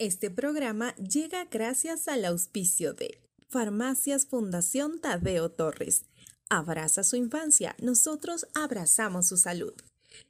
Este 0.00 0.28
programa 0.28 0.92
llega 0.96 1.44
gracias 1.44 2.08
al 2.08 2.24
auspicio 2.24 2.94
de 2.94 3.20
Farmacias 3.48 4.26
Fundación 4.26 5.00
Tadeo 5.00 5.52
Torres. 5.52 6.06
Abraza 6.48 7.04
su 7.04 7.14
infancia, 7.14 7.76
nosotros 7.80 8.48
abrazamos 8.54 9.28
su 9.28 9.36
salud. 9.36 9.72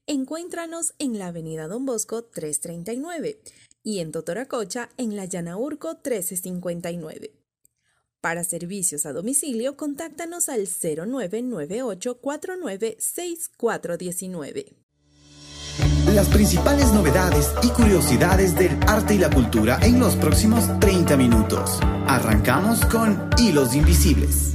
Encuéntranos 0.07 0.93
en 0.99 1.19
la 1.19 1.29
Avenida 1.29 1.67
Don 1.67 1.87
Bosco 1.87 2.25
339 2.25 3.41
y 3.83 4.01
en 4.01 4.13
Totoracocha 4.13 4.91
en 4.99 5.17
la 5.17 5.25
Llanaurco 5.25 5.95
1359. 5.95 7.33
Para 8.21 8.45
servicios 8.45 9.07
a 9.07 9.15
domicilio, 9.15 9.79
contáctanos 9.79 10.51
al 10.51 10.69
0998 10.69 12.21
496419 12.21 14.84
las 16.15 16.29
principales 16.29 16.93
novedades 16.93 17.53
y 17.63 17.69
curiosidades 17.71 18.55
del 18.55 18.79
arte 18.87 19.17
y 19.17 19.19
la 19.19 19.31
cultura 19.31 19.79
en 19.83 19.99
los 19.99 20.15
próximos 20.15 20.65
30 20.79 21.17
minutos. 21.17 21.81
Arrancamos 22.07 22.85
con 22.87 23.31
Hilos 23.37 23.75
Invisibles. 23.75 24.55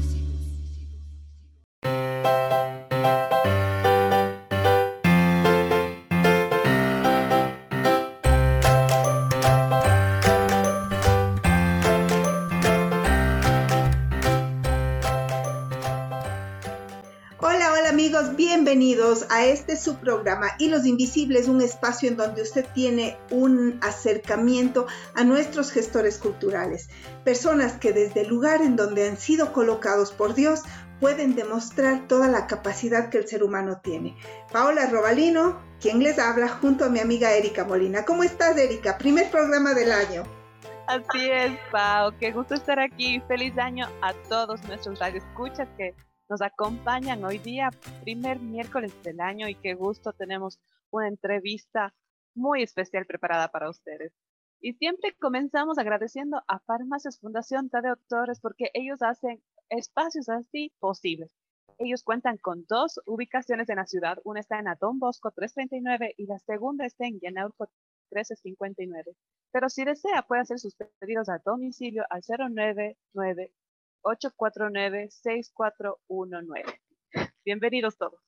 Bienvenidos 18.37 19.25
a 19.29 19.43
este 19.45 19.75
subprograma 19.75 20.51
y 20.57 20.69
Los 20.69 20.85
Invisibles, 20.85 21.49
un 21.49 21.61
espacio 21.61 22.07
en 22.07 22.15
donde 22.15 22.43
usted 22.43 22.65
tiene 22.73 23.17
un 23.29 23.77
acercamiento 23.81 24.87
a 25.15 25.25
nuestros 25.25 25.69
gestores 25.69 26.17
culturales, 26.17 26.89
personas 27.25 27.73
que 27.73 27.91
desde 27.91 28.21
el 28.21 28.29
lugar 28.29 28.61
en 28.61 28.77
donde 28.77 29.09
han 29.09 29.17
sido 29.17 29.51
colocados 29.51 30.13
por 30.13 30.33
Dios 30.33 30.61
pueden 31.01 31.35
demostrar 31.35 32.07
toda 32.07 32.29
la 32.29 32.47
capacidad 32.47 33.09
que 33.09 33.17
el 33.17 33.27
ser 33.27 33.43
humano 33.43 33.81
tiene. 33.83 34.15
Paola 34.49 34.85
Robalino, 34.89 35.59
quien 35.81 36.01
les 36.01 36.19
habla, 36.19 36.47
junto 36.47 36.85
a 36.85 36.89
mi 36.89 36.99
amiga 36.99 37.33
Erika 37.33 37.65
Molina. 37.65 38.05
¿Cómo 38.05 38.23
estás, 38.23 38.57
Erika? 38.57 38.97
Primer 38.97 39.29
programa 39.29 39.73
del 39.73 39.91
año. 39.91 40.23
Así 40.87 41.29
es, 41.29 41.51
Pau. 41.69 42.13
Qué 42.17 42.31
gusto 42.31 42.53
estar 42.53 42.79
aquí. 42.79 43.21
Feliz 43.27 43.57
año 43.57 43.89
a 44.01 44.13
todos 44.29 44.63
nuestros 44.63 44.97
radioescuchas 44.99 45.67
que 45.77 45.93
nos 46.29 46.41
acompañan 46.43 47.23
hoy 47.25 47.39
día, 47.39 47.71
primer 48.01 48.39
miércoles 48.39 48.93
del 49.03 49.19
año, 49.19 49.49
y 49.49 49.55
qué 49.55 49.73
gusto 49.73 50.13
tenemos 50.13 50.59
una 50.91 51.07
entrevista 51.07 51.93
muy 52.35 52.61
especial 52.61 53.07
preparada 53.07 53.47
para 53.47 53.69
ustedes. 53.69 54.13
Y 54.61 54.73
siempre 54.73 55.15
comenzamos 55.19 55.79
agradeciendo 55.79 56.43
a 56.47 56.59
Farmacias 56.59 57.19
Fundación 57.19 57.69
Tadeo 57.69 57.95
Torres 58.07 58.39
porque 58.41 58.69
ellos 58.73 59.01
hacen 59.01 59.41
espacios 59.69 60.29
así 60.29 60.71
posibles. 60.79 61.33
Ellos 61.79 62.03
cuentan 62.03 62.37
con 62.37 62.65
dos 62.67 62.99
ubicaciones 63.05 63.69
en 63.69 63.77
la 63.77 63.87
ciudad. 63.87 64.19
Una 64.23 64.41
está 64.41 64.59
en 64.59 64.67
Adón 64.67 64.99
Bosco 64.99 65.31
339 65.31 66.13
y 66.17 66.27
la 66.27 66.37
segunda 66.39 66.85
está 66.85 67.07
en 67.07 67.19
Llanaurco 67.19 67.69
1359. 68.11 69.15
Pero 69.51 69.69
si 69.69 69.85
desea, 69.85 70.23
puede 70.27 70.41
hacer 70.41 70.59
sus 70.59 70.75
pedidos 70.99 71.29
a 71.29 71.39
domicilio 71.43 72.03
al 72.09 72.21
099 72.21 73.51
849-6419. 74.03 76.79
Bienvenidos 77.45 77.97
todos. 77.97 78.19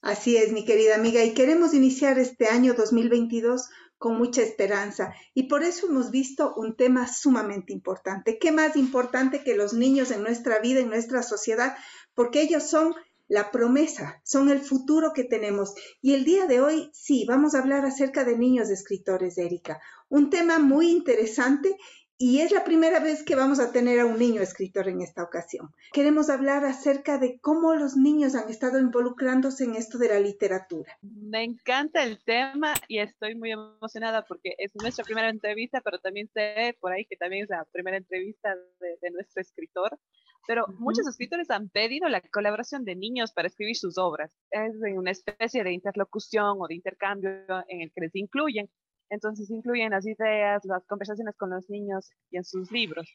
Así 0.00 0.36
es, 0.36 0.52
mi 0.52 0.64
querida 0.64 0.94
amiga, 0.94 1.24
y 1.24 1.34
queremos 1.34 1.74
iniciar 1.74 2.18
este 2.18 2.46
año 2.46 2.74
2022 2.74 3.68
con 3.98 4.18
mucha 4.18 4.42
esperanza 4.42 5.14
y 5.34 5.44
por 5.44 5.62
eso 5.62 5.88
hemos 5.88 6.10
visto 6.10 6.54
un 6.54 6.76
tema 6.76 7.08
sumamente 7.08 7.72
importante. 7.72 8.38
¿Qué 8.38 8.52
más 8.52 8.76
importante 8.76 9.42
que 9.42 9.56
los 9.56 9.72
niños 9.72 10.10
en 10.10 10.22
nuestra 10.22 10.58
vida, 10.60 10.80
en 10.80 10.88
nuestra 10.88 11.22
sociedad? 11.22 11.76
Porque 12.14 12.42
ellos 12.42 12.64
son 12.64 12.94
la 13.28 13.50
promesa, 13.50 14.20
son 14.24 14.50
el 14.50 14.60
futuro 14.60 15.12
que 15.12 15.24
tenemos. 15.24 15.74
Y 16.00 16.14
el 16.14 16.24
día 16.24 16.46
de 16.46 16.60
hoy, 16.60 16.90
sí, 16.92 17.24
vamos 17.26 17.54
a 17.54 17.58
hablar 17.58 17.84
acerca 17.84 18.24
de 18.24 18.38
niños 18.38 18.70
escritores, 18.70 19.38
Erika. 19.38 19.80
Un 20.08 20.30
tema 20.30 20.58
muy 20.58 20.90
interesante 20.90 21.76
y 22.18 22.40
es 22.40 22.50
la 22.50 22.64
primera 22.64 22.98
vez 22.98 23.22
que 23.22 23.34
vamos 23.34 23.60
a 23.60 23.72
tener 23.72 24.00
a 24.00 24.06
un 24.06 24.18
niño 24.18 24.40
escritor 24.40 24.88
en 24.88 25.02
esta 25.02 25.22
ocasión. 25.22 25.70
Queremos 25.92 26.30
hablar 26.30 26.64
acerca 26.64 27.18
de 27.18 27.38
cómo 27.40 27.74
los 27.74 27.96
niños 27.96 28.34
han 28.34 28.48
estado 28.48 28.78
involucrándose 28.78 29.64
en 29.64 29.74
esto 29.74 29.98
de 29.98 30.08
la 30.08 30.20
literatura. 30.20 30.96
Me 31.02 31.44
encanta 31.44 32.02
el 32.02 32.22
tema 32.24 32.72
y 32.88 33.00
estoy 33.00 33.34
muy 33.34 33.52
emocionada 33.52 34.24
porque 34.24 34.54
es 34.58 34.72
nuestra 34.76 35.04
primera 35.04 35.28
entrevista, 35.28 35.82
pero 35.82 35.98
también 35.98 36.28
sé 36.32 36.76
por 36.80 36.92
ahí 36.92 37.04
que 37.04 37.16
también 37.16 37.44
es 37.44 37.50
la 37.50 37.66
primera 37.70 37.98
entrevista 37.98 38.54
de, 38.80 39.10
nuestro 39.10 39.42
escritor. 39.42 39.98
Pero 40.46 40.66
muchos 40.78 41.06
escritores 41.08 41.50
han 41.50 41.68
pedido 41.68 42.08
la 42.08 42.20
colaboración 42.20 42.84
de 42.84 42.94
niños 42.94 43.32
para 43.32 43.48
escribir 43.48 43.76
sus 43.76 43.98
obras. 43.98 44.32
Es 44.50 44.72
una 44.96 45.10
especie 45.10 45.64
de 45.64 45.72
interlocución 45.72 46.58
o 46.60 46.68
de 46.68 46.76
intercambio 46.76 47.30
en 47.68 47.82
el 47.82 47.92
que 47.92 48.02
les 48.02 48.14
incluyen 48.14 48.70
entonces 49.10 49.50
incluyen 49.50 49.90
las 49.90 50.06
ideas, 50.06 50.64
las 50.64 50.84
conversaciones 50.86 51.34
con 51.36 51.50
los 51.50 51.68
niños 51.70 52.10
y 52.30 52.36
en 52.36 52.44
sus 52.44 52.70
libros. 52.70 53.08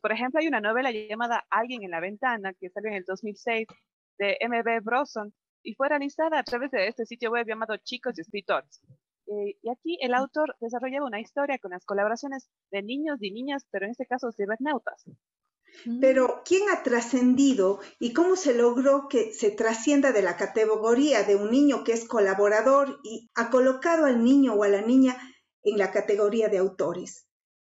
Por 0.00 0.12
ejemplo, 0.12 0.40
hay 0.40 0.48
una 0.48 0.60
novela 0.60 0.90
llamada 0.90 1.44
Alguien 1.50 1.82
en 1.82 1.90
la 1.90 2.00
ventana 2.00 2.52
que 2.54 2.70
salió 2.70 2.90
en 2.90 2.96
el 2.96 3.04
2006 3.04 3.66
de 4.18 4.36
M.B. 4.40 4.80
Broson 4.80 5.32
y 5.62 5.74
fue 5.74 5.88
realizada 5.88 6.38
a 6.38 6.44
través 6.44 6.70
de 6.70 6.86
este 6.88 7.06
sitio 7.06 7.30
web 7.30 7.46
llamado 7.46 7.76
Chicos 7.78 8.16
y 8.16 8.20
Escritores. 8.20 8.80
Eh, 9.26 9.58
y 9.62 9.70
aquí 9.70 9.98
el 10.00 10.14
autor 10.14 10.56
desarrollaba 10.60 11.06
una 11.06 11.20
historia 11.20 11.58
con 11.58 11.72
las 11.72 11.84
colaboraciones 11.84 12.48
de 12.70 12.82
niños 12.82 13.18
y 13.20 13.30
niñas, 13.30 13.66
pero 13.70 13.84
en 13.84 13.90
este 13.90 14.06
caso 14.06 14.32
cibernautas. 14.32 15.04
Pero, 16.00 16.42
¿quién 16.44 16.68
ha 16.70 16.82
trascendido 16.82 17.80
y 17.98 18.12
cómo 18.12 18.36
se 18.36 18.54
logró 18.54 19.08
que 19.08 19.32
se 19.32 19.50
trascienda 19.50 20.12
de 20.12 20.22
la 20.22 20.36
categoría 20.36 21.22
de 21.22 21.36
un 21.36 21.50
niño 21.50 21.84
que 21.84 21.92
es 21.92 22.06
colaborador 22.06 22.98
y 23.04 23.30
ha 23.34 23.50
colocado 23.50 24.06
al 24.06 24.24
niño 24.24 24.54
o 24.54 24.64
a 24.64 24.68
la 24.68 24.82
niña 24.82 25.16
en 25.62 25.78
la 25.78 25.90
categoría 25.90 26.48
de 26.48 26.58
autores? 26.58 27.26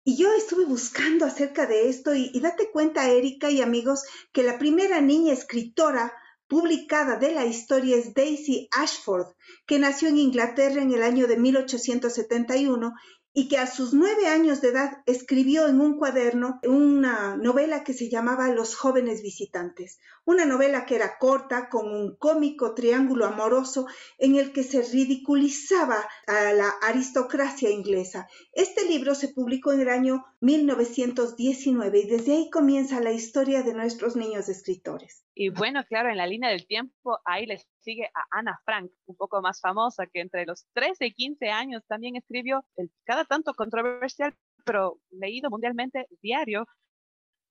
Y 0.03 0.17
yo 0.17 0.33
estuve 0.33 0.65
buscando 0.65 1.25
acerca 1.25 1.67
de 1.67 1.89
esto 1.89 2.15
y, 2.15 2.31
y 2.33 2.39
date 2.39 2.71
cuenta, 2.71 3.07
Erika 3.09 3.51
y 3.51 3.61
amigos, 3.61 4.03
que 4.31 4.41
la 4.41 4.57
primera 4.57 4.99
niña 4.99 5.33
escritora 5.33 6.11
publicada 6.51 7.15
de 7.15 7.33
la 7.33 7.45
historia 7.45 7.95
es 7.95 8.13
Daisy 8.13 8.67
Ashford, 8.71 9.27
que 9.65 9.79
nació 9.79 10.09
en 10.09 10.17
Inglaterra 10.17 10.81
en 10.81 10.91
el 10.91 11.01
año 11.01 11.25
de 11.25 11.37
1871 11.37 12.93
y 13.33 13.47
que 13.47 13.57
a 13.57 13.67
sus 13.67 13.93
nueve 13.93 14.27
años 14.27 14.61
de 14.61 14.69
edad 14.69 14.97
escribió 15.05 15.67
en 15.67 15.79
un 15.79 15.97
cuaderno 15.97 16.59
una 16.63 17.37
novela 17.37 17.83
que 17.83 17.93
se 17.93 18.09
llamaba 18.09 18.49
Los 18.49 18.75
jóvenes 18.75 19.21
visitantes, 19.21 19.99
una 20.25 20.45
novela 20.45 20.85
que 20.85 20.95
era 20.95 21.17
corta, 21.17 21.69
con 21.69 21.89
un 21.93 22.15
cómico 22.17 22.73
triángulo 22.73 23.25
amoroso 23.25 23.87
en 24.17 24.35
el 24.35 24.51
que 24.51 24.63
se 24.63 24.81
ridiculizaba 24.81 26.05
a 26.27 26.51
la 26.53 26.69
aristocracia 26.81 27.69
inglesa. 27.69 28.27
Este 28.51 28.85
libro 28.85 29.15
se 29.15 29.29
publicó 29.29 29.71
en 29.71 29.81
el 29.81 29.89
año 29.89 30.25
1919 30.41 31.99
y 31.99 32.07
desde 32.07 32.33
ahí 32.33 32.49
comienza 32.49 32.99
la 32.99 33.13
historia 33.13 33.63
de 33.63 33.73
nuestros 33.73 34.15
niños 34.15 34.49
escritores. 34.49 35.23
Y 35.43 35.49
bueno, 35.49 35.83
claro, 35.85 36.11
en 36.11 36.17
la 36.17 36.27
línea 36.27 36.51
del 36.51 36.67
tiempo 36.67 37.17
ahí 37.25 37.47
les 37.47 37.67
sigue 37.79 38.05
a 38.13 38.27
Ana 38.29 38.61
Frank, 38.63 38.91
un 39.07 39.15
poco 39.15 39.41
más 39.41 39.59
famosa, 39.59 40.05
que 40.05 40.21
entre 40.21 40.45
los 40.45 40.67
13 40.73 41.07
y 41.07 41.13
15 41.13 41.49
años 41.49 41.83
también 41.87 42.15
escribió 42.15 42.63
el 42.75 42.91
cada 43.05 43.25
tanto 43.25 43.55
controversial, 43.55 44.35
pero 44.65 44.99
leído 45.09 45.49
mundialmente 45.49 46.05
diario, 46.21 46.67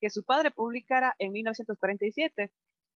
que 0.00 0.08
su 0.08 0.22
padre 0.22 0.52
publicara 0.52 1.16
en 1.18 1.32
1947. 1.32 2.52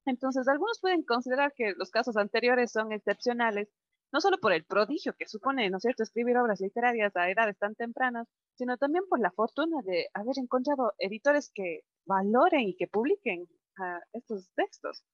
Entonces, 0.07 0.47
algunos 0.47 0.79
pueden 0.81 1.03
considerar 1.03 1.53
que 1.57 1.75
los 1.77 1.91
casos 1.91 2.17
anteriores 2.17 2.71
son 2.71 2.93
excepcionales, 2.93 3.69
no 4.13 4.21
solo 4.21 4.39
por 4.39 4.53
el 4.53 4.65
prodigio 4.65 5.13
que 5.19 5.27
supone, 5.27 5.71
¿no 5.71 5.79
es 5.79 5.83
cierto?, 5.83 6.05
escribir 6.05 6.37
obras 6.37 6.61
literarias 6.61 7.17
a 7.17 7.29
edades 7.29 7.59
tan 7.59 7.75
tempranas, 7.75 8.29
sino 8.55 8.77
también 8.77 9.03
por 9.09 9.19
la 9.19 9.33
fortuna 9.33 9.79
de 9.85 10.07
haber 10.15 10.39
encontrado 10.39 10.93
editores 10.99 11.51
que 11.53 11.81
valoren 12.07 12.61
y 12.61 12.77
que 12.77 12.87
publiquen 12.87 13.49
ah, 13.79 14.01
estos 14.13 14.49
textos. 14.55 15.05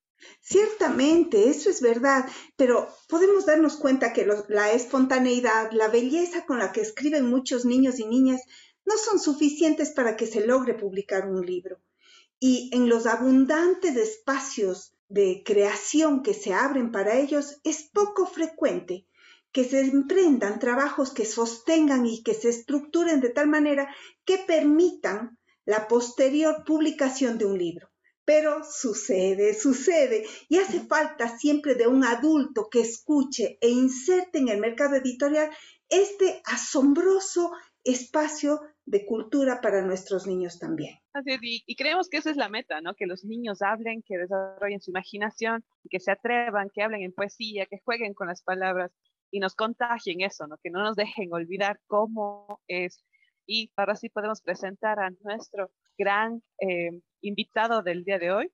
Ciertamente, 0.40 1.48
eso 1.48 1.70
es 1.70 1.80
verdad, 1.80 2.28
pero 2.56 2.88
podemos 3.08 3.46
darnos 3.46 3.76
cuenta 3.76 4.12
que 4.12 4.26
la 4.48 4.72
espontaneidad, 4.72 5.72
la 5.72 5.88
belleza 5.88 6.44
con 6.44 6.58
la 6.58 6.72
que 6.72 6.82
escriben 6.82 7.30
muchos 7.30 7.64
niños 7.64 7.98
y 7.98 8.06
niñas 8.06 8.42
no 8.84 8.96
son 8.98 9.18
suficientes 9.18 9.90
para 9.90 10.16
que 10.16 10.26
se 10.26 10.46
logre 10.46 10.74
publicar 10.74 11.28
un 11.28 11.44
libro. 11.44 11.80
Y 12.38 12.70
en 12.74 12.88
los 12.88 13.06
abundantes 13.06 13.96
espacios 13.96 14.94
de 15.08 15.42
creación 15.44 16.22
que 16.22 16.34
se 16.34 16.54
abren 16.54 16.92
para 16.92 17.18
ellos, 17.18 17.60
es 17.64 17.90
poco 17.92 18.26
frecuente 18.26 19.06
que 19.52 19.64
se 19.64 19.80
emprendan 19.80 20.60
trabajos 20.60 21.12
que 21.12 21.24
sostengan 21.24 22.06
y 22.06 22.22
que 22.22 22.34
se 22.34 22.48
estructuren 22.50 23.20
de 23.20 23.30
tal 23.30 23.48
manera 23.48 23.92
que 24.24 24.38
permitan 24.38 25.38
la 25.64 25.88
posterior 25.88 26.62
publicación 26.64 27.38
de 27.38 27.46
un 27.46 27.58
libro. 27.58 27.89
Pero 28.30 28.62
sucede, 28.62 29.54
sucede, 29.54 30.24
y 30.48 30.58
hace 30.58 30.78
falta 30.78 31.36
siempre 31.36 31.74
de 31.74 31.88
un 31.88 32.04
adulto 32.04 32.68
que 32.70 32.78
escuche 32.78 33.58
e 33.60 33.68
inserte 33.68 34.38
en 34.38 34.46
el 34.46 34.60
mercado 34.60 34.94
editorial 34.94 35.50
este 35.88 36.40
asombroso 36.44 37.50
espacio 37.82 38.60
de 38.86 39.04
cultura 39.04 39.60
para 39.60 39.82
nuestros 39.82 40.28
niños 40.28 40.60
también. 40.60 40.94
Así 41.12 41.36
y, 41.66 41.74
creemos 41.74 42.08
que 42.08 42.18
esa 42.18 42.30
es 42.30 42.36
la 42.36 42.48
meta, 42.48 42.80
¿no? 42.80 42.94
Que 42.94 43.08
los 43.08 43.24
niños 43.24 43.62
hablen, 43.62 44.00
que 44.06 44.16
desarrollen 44.16 44.80
su 44.80 44.92
imaginación, 44.92 45.64
que 45.90 45.98
se 45.98 46.12
atrevan, 46.12 46.70
que 46.72 46.84
hablen 46.84 47.02
en 47.02 47.12
poesía, 47.12 47.66
que 47.66 47.80
jueguen 47.84 48.14
con 48.14 48.28
las 48.28 48.44
palabras 48.44 48.92
y 49.32 49.40
nos 49.40 49.56
contagien 49.56 50.20
eso, 50.20 50.46
¿no? 50.46 50.56
Que 50.62 50.70
no 50.70 50.84
nos 50.84 50.94
dejen 50.94 51.32
olvidar 51.32 51.80
cómo 51.88 52.60
es. 52.68 53.04
Y 53.44 53.72
ahora 53.74 53.96
sí 53.96 54.08
podemos 54.08 54.40
presentar 54.40 55.00
a 55.00 55.10
nuestro 55.24 55.72
gran 55.98 56.44
eh, 56.60 56.92
invitado 57.22 57.82
del 57.82 58.04
día 58.04 58.18
de 58.18 58.32
hoy. 58.32 58.52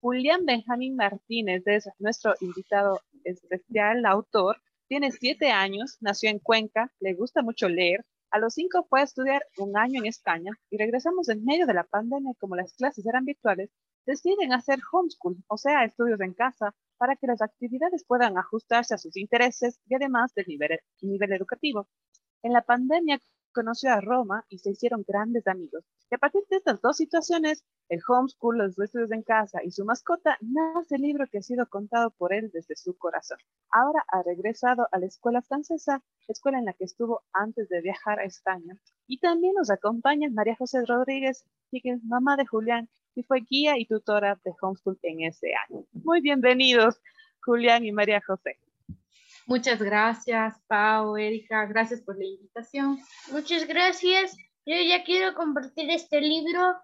Julián 0.00 0.46
Benjamín 0.46 0.94
Martínez 0.94 1.66
es 1.66 1.88
nuestro 1.98 2.34
invitado 2.40 3.00
especial, 3.24 4.06
autor. 4.06 4.62
Tiene 4.86 5.10
siete 5.10 5.50
años, 5.50 5.96
nació 5.98 6.30
en 6.30 6.38
Cuenca, 6.38 6.92
le 7.00 7.14
gusta 7.14 7.42
mucho 7.42 7.68
leer. 7.68 8.06
A 8.30 8.38
los 8.38 8.54
cinco 8.54 8.86
fue 8.88 9.00
a 9.00 9.02
estudiar 9.02 9.44
un 9.58 9.76
año 9.76 9.98
en 9.98 10.06
España 10.06 10.52
y 10.70 10.76
regresamos 10.78 11.28
en 11.28 11.44
medio 11.44 11.66
de 11.66 11.74
la 11.74 11.82
pandemia 11.82 12.32
como 12.38 12.54
las 12.54 12.72
clases 12.74 13.04
eran 13.04 13.24
virtuales 13.24 13.70
deciden 14.06 14.52
hacer 14.52 14.78
homeschool, 14.92 15.42
o 15.48 15.56
sea, 15.56 15.82
estudios 15.82 16.20
en 16.20 16.32
casa, 16.32 16.76
para 16.96 17.16
que 17.16 17.26
las 17.26 17.42
actividades 17.42 18.04
puedan 18.06 18.38
ajustarse 18.38 18.94
a 18.94 18.98
sus 18.98 19.16
intereses 19.16 19.80
y 19.88 19.96
además 19.96 20.32
del 20.34 20.46
nivel 20.46 21.32
educativo. 21.32 21.88
En 22.44 22.52
la 22.52 22.62
pandemia 22.62 23.18
conoció 23.56 23.90
a 23.90 24.02
Roma 24.02 24.44
y 24.50 24.58
se 24.58 24.70
hicieron 24.72 25.02
grandes 25.08 25.46
amigos. 25.46 25.82
Y 26.10 26.14
a 26.14 26.18
partir 26.18 26.42
de 26.50 26.58
estas 26.58 26.82
dos 26.82 26.98
situaciones, 26.98 27.64
el 27.88 28.00
homeschool, 28.06 28.58
los 28.58 28.78
estudios 28.78 29.10
en 29.12 29.22
casa 29.22 29.64
y 29.64 29.70
su 29.70 29.86
mascota, 29.86 30.36
nace 30.42 30.96
el 30.96 31.00
libro 31.00 31.26
que 31.26 31.38
ha 31.38 31.42
sido 31.42 31.66
contado 31.66 32.10
por 32.10 32.34
él 32.34 32.50
desde 32.52 32.76
su 32.76 32.98
corazón. 32.98 33.38
Ahora 33.70 34.04
ha 34.08 34.22
regresado 34.22 34.86
a 34.92 34.98
la 34.98 35.06
escuela 35.06 35.40
francesa, 35.40 36.02
escuela 36.28 36.58
en 36.58 36.66
la 36.66 36.74
que 36.74 36.84
estuvo 36.84 37.22
antes 37.32 37.70
de 37.70 37.80
viajar 37.80 38.20
a 38.20 38.24
España. 38.24 38.76
Y 39.06 39.20
también 39.20 39.54
nos 39.54 39.70
acompaña 39.70 40.28
María 40.30 40.56
José 40.56 40.84
Rodríguez, 40.84 41.46
que 41.70 41.80
es 41.82 42.04
mamá 42.04 42.36
de 42.36 42.44
Julián 42.44 42.90
y 43.14 43.22
fue 43.22 43.40
guía 43.40 43.78
y 43.78 43.86
tutora 43.86 44.38
de 44.44 44.52
homeschool 44.60 44.98
en 45.02 45.22
ese 45.22 45.52
año. 45.66 45.86
Muy 45.92 46.20
bienvenidos, 46.20 47.00
Julián 47.40 47.86
y 47.86 47.92
María 47.92 48.20
José. 48.20 48.58
Muchas 49.46 49.80
gracias, 49.80 50.56
Pau, 50.66 51.16
Erika, 51.16 51.66
gracias 51.66 52.00
por 52.00 52.18
la 52.18 52.24
invitación. 52.24 52.98
Muchas 53.30 53.66
gracias. 53.68 54.36
Yo 54.66 54.74
ya 54.74 55.04
quiero 55.04 55.34
compartir 55.34 55.88
este 55.90 56.20
libro. 56.20 56.74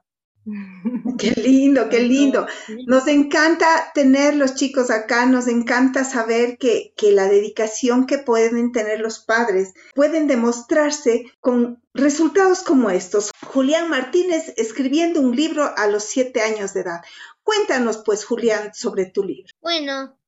Qué 1.19 1.31
lindo, 1.41 1.89
qué 1.89 2.01
lindo. 2.01 2.47
Nos 2.87 3.07
encanta 3.07 3.93
tener 3.95 4.35
los 4.35 4.55
chicos 4.55 4.91
acá, 4.91 5.27
nos 5.27 5.47
encanta 5.47 6.05
saber 6.05 6.59
que, 6.59 6.95
que 6.97 7.13
la 7.13 7.29
dedicación 7.29 8.07
que 8.07 8.19
pueden 8.19 8.73
tener 8.73 9.01
los 9.01 9.21
padres 9.21 9.75
pueden 9.95 10.27
demostrarse 10.27 11.27
con 11.41 11.83
resultados 11.95 12.63
como 12.63 12.91
estos. 12.91 13.31
Julián 13.47 13.89
Martínez 13.89 14.53
escribiendo 14.57 15.21
un 15.21 15.37
libro 15.37 15.73
a 15.77 15.87
los 15.87 16.05
siete 16.05 16.43
años 16.43 16.75
de 16.75 16.81
edad. 16.81 17.01
Cuéntanos, 17.45 17.99
pues, 18.05 18.25
Julián, 18.25 18.75
sobre 18.75 19.07
tu 19.07 19.23
libro. 19.23 19.53
Bueno, 19.61 20.19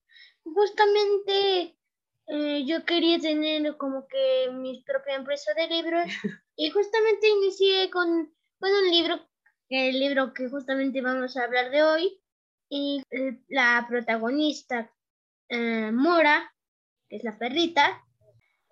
justamente 0.45 1.77
eh, 2.27 2.65
yo 2.67 2.85
quería 2.85 3.19
tener 3.19 3.77
como 3.77 4.07
que 4.07 4.51
mi 4.53 4.83
propia 4.83 5.17
empresa 5.17 5.53
de 5.55 5.69
libros 5.69 6.05
y 6.57 6.71
justamente 6.71 7.29
inicié 7.29 7.91
con, 7.91 8.09
un 8.61 8.91
libro, 8.91 9.21
el 9.69 9.99
libro 9.99 10.33
que 10.33 10.49
justamente 10.49 11.03
vamos 11.03 11.37
a 11.37 11.45
hablar 11.45 11.71
de 11.71 11.83
hoy 11.83 12.21
y 12.71 13.03
eh, 13.11 13.39
la 13.49 13.85
protagonista 13.89 14.91
eh, 15.49 15.91
Mora, 15.93 16.51
que 17.09 17.17
es 17.17 17.25
la 17.25 17.39
perrita, 17.39 18.03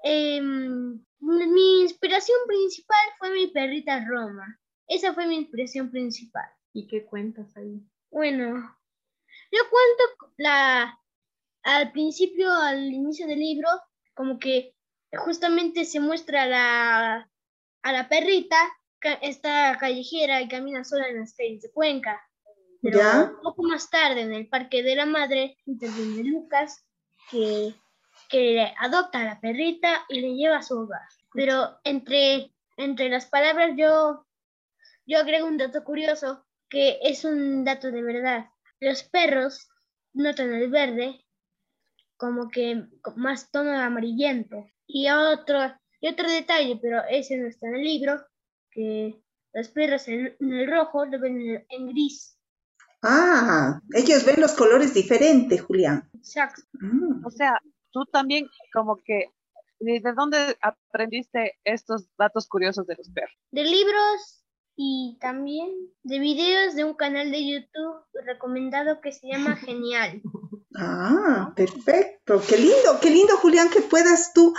em, 0.02 1.04
mi 1.20 1.82
inspiración 1.82 2.38
principal 2.46 3.06
fue 3.18 3.30
mi 3.30 3.48
perrita 3.48 4.04
Roma. 4.04 4.58
Esa 4.88 5.14
fue 5.14 5.26
mi 5.26 5.36
inspiración 5.36 5.90
principal. 5.90 6.48
¿Y 6.72 6.86
qué 6.86 7.04
cuentas 7.04 7.54
ahí? 7.56 7.82
Bueno, 8.10 8.76
yo 9.52 9.60
cuento 9.70 10.34
la, 10.38 10.98
al 11.62 11.92
principio, 11.92 12.52
al 12.52 12.92
inicio 12.92 13.26
del 13.26 13.38
libro, 13.38 13.68
como 14.14 14.38
que 14.38 14.74
justamente 15.12 15.84
se 15.84 16.00
muestra 16.00 16.42
a 16.42 16.46
la, 16.46 17.30
a 17.82 17.92
la 17.92 18.08
perrita, 18.08 18.56
está 19.20 19.76
callejera 19.78 20.40
y 20.40 20.48
camina 20.48 20.84
sola 20.84 21.08
en 21.08 21.20
las 21.20 21.34
calles 21.34 21.62
de 21.62 21.70
Cuenca. 21.72 22.20
Pero 22.80 22.98
un 23.00 23.42
poco 23.42 23.62
más 23.62 23.90
tarde, 23.90 24.22
en 24.22 24.32
el 24.32 24.48
Parque 24.48 24.82
de 24.82 24.96
la 24.96 25.06
Madre, 25.06 25.56
interviene 25.66 26.24
Lucas, 26.24 26.84
que, 27.30 27.74
que 28.28 28.72
adopta 28.78 29.20
a 29.20 29.24
la 29.24 29.40
perrita 29.40 30.04
y 30.08 30.20
le 30.20 30.34
lleva 30.34 30.58
a 30.58 30.62
su 30.62 30.78
hogar. 30.78 31.02
Pero 31.32 31.78
entre, 31.84 32.52
entre 32.76 33.08
las 33.08 33.26
palabras 33.26 33.72
yo, 33.76 34.26
yo 35.06 35.18
agrego 35.18 35.46
un 35.46 35.58
dato 35.58 35.84
curioso, 35.84 36.44
que 36.68 36.98
es 37.02 37.24
un 37.24 37.64
dato 37.64 37.92
de 37.92 38.02
verdad. 38.02 38.46
Los 38.80 39.04
perros 39.04 39.68
notan 40.12 40.52
el 40.52 40.68
verde 40.68 41.24
como 42.22 42.50
que 42.50 42.86
más 43.16 43.50
tono 43.50 43.76
amarillento. 43.76 44.64
Y 44.86 45.10
otro, 45.10 45.58
y 46.00 46.06
otro 46.06 46.30
detalle, 46.30 46.78
pero 46.80 47.02
ese 47.10 47.36
no 47.36 47.48
está 47.48 47.66
en 47.66 47.74
el 47.74 47.82
libro, 47.82 48.24
que 48.70 49.20
los 49.52 49.68
perros 49.70 50.06
en, 50.06 50.36
el 50.38 50.70
rojo 50.70 51.04
lo 51.04 51.18
ven 51.18 51.66
en, 51.68 51.88
gris. 51.88 52.38
Ah, 53.02 53.80
ellos 53.96 54.24
ven 54.24 54.40
los 54.40 54.52
colores 54.52 54.94
diferentes, 54.94 55.62
Julián. 55.62 56.08
Exacto. 56.14 56.62
Mm. 56.74 57.26
O 57.26 57.30
sea, 57.32 57.60
tú 57.90 58.04
también 58.04 58.46
como 58.72 59.02
que, 59.02 59.26
¿de 59.80 60.12
dónde 60.16 60.56
aprendiste 60.62 61.58
estos 61.64 62.06
datos 62.16 62.46
curiosos 62.46 62.86
de 62.86 62.94
los 62.94 63.10
perros? 63.10 63.36
De 63.50 63.64
libros 63.64 64.44
y 64.76 65.18
también 65.20 65.70
de 66.04 66.20
videos 66.20 66.76
de 66.76 66.84
un 66.84 66.94
canal 66.94 67.32
de 67.32 67.50
YouTube 67.50 68.04
recomendado 68.24 69.00
que 69.00 69.10
se 69.10 69.26
llama 69.26 69.56
Genial. 69.66 70.22
Ah, 70.74 71.52
perfecto. 71.54 72.42
Qué 72.46 72.56
lindo, 72.56 72.98
qué 73.00 73.10
lindo, 73.10 73.36
Julián, 73.36 73.70
que 73.70 73.80
puedas 73.80 74.32
tú 74.32 74.54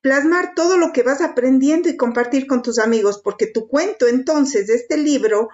plasmar 0.00 0.54
todo 0.54 0.76
lo 0.76 0.92
que 0.92 1.02
vas 1.02 1.20
aprendiendo 1.20 1.88
y 1.88 1.96
compartir 1.96 2.46
con 2.46 2.62
tus 2.62 2.78
amigos, 2.78 3.20
porque 3.22 3.46
tu 3.46 3.68
cuento 3.68 4.06
entonces 4.06 4.68
de 4.68 4.74
este 4.74 4.96
libro 4.96 5.48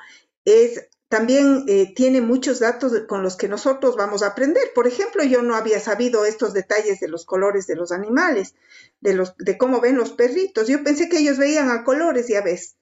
es 0.45 0.89
también 1.09 1.65
eh, 1.69 1.93
tiene 1.95 2.21
muchos 2.21 2.59
datos 2.59 2.93
con 3.07 3.23
los 3.23 3.37
que 3.37 3.47
nosotros 3.47 3.95
vamos 3.95 4.23
a 4.23 4.29
aprender. 4.29 4.65
Por 4.75 4.89
ejemplo, 4.89 5.23
yo 5.23 5.43
no 5.43 5.55
había 5.55 5.79
sabido 5.79 6.25
estos 6.25 6.53
detalles 6.55 6.99
de 6.99 7.09
los 7.09 7.25
colores 7.25 7.67
de 7.67 7.77
los 7.77 7.93
animales, 7.93 8.57
de 9.01 9.15
los, 9.15 9.37
de 9.37 9.57
cómo 9.57 9.81
ven 9.81 9.97
los 9.97 10.13
perritos. 10.13 10.67
Yo 10.67 10.83
pensé 10.83 11.09
que 11.09 11.19
ellos 11.19 11.39
veían 11.39 11.71
a 11.71 11.85
colores, 11.85 12.27
ya 12.29 12.43
ves. 12.43 12.77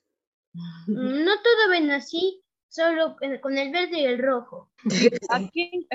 No 0.86 1.42
todo 1.42 1.68
ven 1.70 1.90
así 1.90 2.41
solo 2.72 3.16
con 3.40 3.58
el 3.58 3.70
verde 3.70 4.00
y 4.00 4.04
el 4.04 4.18
rojo. 4.18 4.70
¿A 5.28 5.40
quién, 5.50 5.86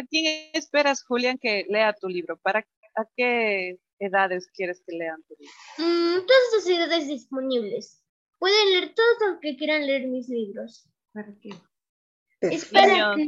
esperas, 0.53 1.03
Julián, 1.03 1.37
que 1.39 1.65
lea 1.69 1.93
tu 1.93 2.07
libro? 2.07 2.37
¿Para 2.37 2.59
a 2.95 3.05
qué 3.15 3.79
edades 3.99 4.49
quieres 4.53 4.81
que 4.85 4.95
lean 4.95 5.23
tu 5.23 5.35
libro? 5.39 5.53
Mm, 5.79 6.25
todas 6.25 6.53
las 6.55 6.67
edades 6.67 7.07
disponibles. 7.07 8.03
Pueden 8.37 8.71
leer 8.71 8.93
todos 8.93 9.17
los 9.21 9.39
que 9.41 9.57
quieran 9.57 9.87
leer 9.87 10.07
mis 10.07 10.29
libros. 10.29 10.87
¿Para 11.13 11.35
qué? 11.41 11.49
Es 12.41 12.65
para, 12.65 13.15
que, 13.15 13.27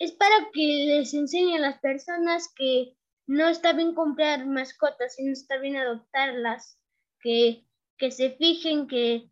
es 0.00 0.12
para 0.12 0.50
que 0.52 0.86
les 0.88 1.14
enseñe 1.14 1.54
a 1.54 1.60
las 1.60 1.78
personas 1.78 2.52
que 2.56 2.96
no 3.28 3.48
está 3.48 3.72
bien 3.72 3.94
comprar 3.94 4.44
mascotas, 4.46 5.14
sino 5.14 5.32
está 5.32 5.58
bien 5.58 5.76
adoptarlas, 5.76 6.76
que, 7.20 7.64
que 7.96 8.10
se 8.10 8.30
fijen 8.30 8.88
que 8.88 9.30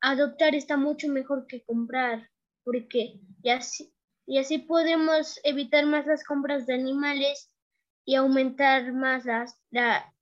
adoptar 0.00 0.54
está 0.54 0.76
mucho 0.76 1.08
mejor 1.08 1.48
que 1.48 1.64
comprar 1.64 2.30
porque 2.64 3.20
y 4.26 4.38
así 4.38 4.58
podemos 4.58 5.38
evitar 5.44 5.86
más 5.86 6.06
las 6.06 6.24
compras 6.24 6.66
de 6.66 6.74
animales 6.74 7.50
y 8.04 8.14
aumentar 8.14 8.92
más 8.92 9.24
las 9.24 9.54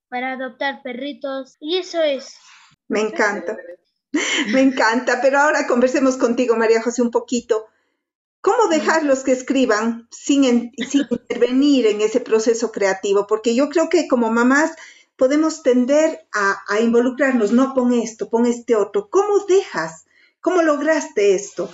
para 0.08 0.32
adoptar 0.32 0.82
perritos 0.82 1.56
y 1.60 1.78
eso 1.78 2.02
es. 2.02 2.36
Me 2.88 3.00
encanta. 3.00 3.56
Me 4.52 4.60
encanta, 4.60 5.20
pero 5.22 5.38
ahora 5.38 5.66
conversemos 5.66 6.18
contigo, 6.18 6.54
María 6.54 6.82
José, 6.82 7.00
un 7.00 7.10
poquito. 7.10 7.66
¿Cómo 8.42 8.68
dejarlos 8.68 9.22
que 9.22 9.32
escriban 9.32 10.08
sin, 10.10 10.72
sin 10.76 11.06
intervenir 11.08 11.86
en 11.86 12.02
ese 12.02 12.20
proceso 12.20 12.72
creativo? 12.72 13.26
Porque 13.26 13.54
yo 13.54 13.70
creo 13.70 13.88
que 13.88 14.08
como 14.08 14.30
mamás 14.30 14.72
podemos 15.16 15.62
tender 15.62 16.26
a, 16.32 16.80
involucrarnos, 16.80 17.52
no 17.52 17.72
pon 17.72 17.94
esto, 17.94 18.28
pon 18.28 18.44
este 18.46 18.74
otro. 18.74 19.08
¿Cómo 19.08 19.46
dejas? 19.46 20.04
¿Cómo 20.40 20.60
lograste 20.60 21.34
esto? 21.34 21.70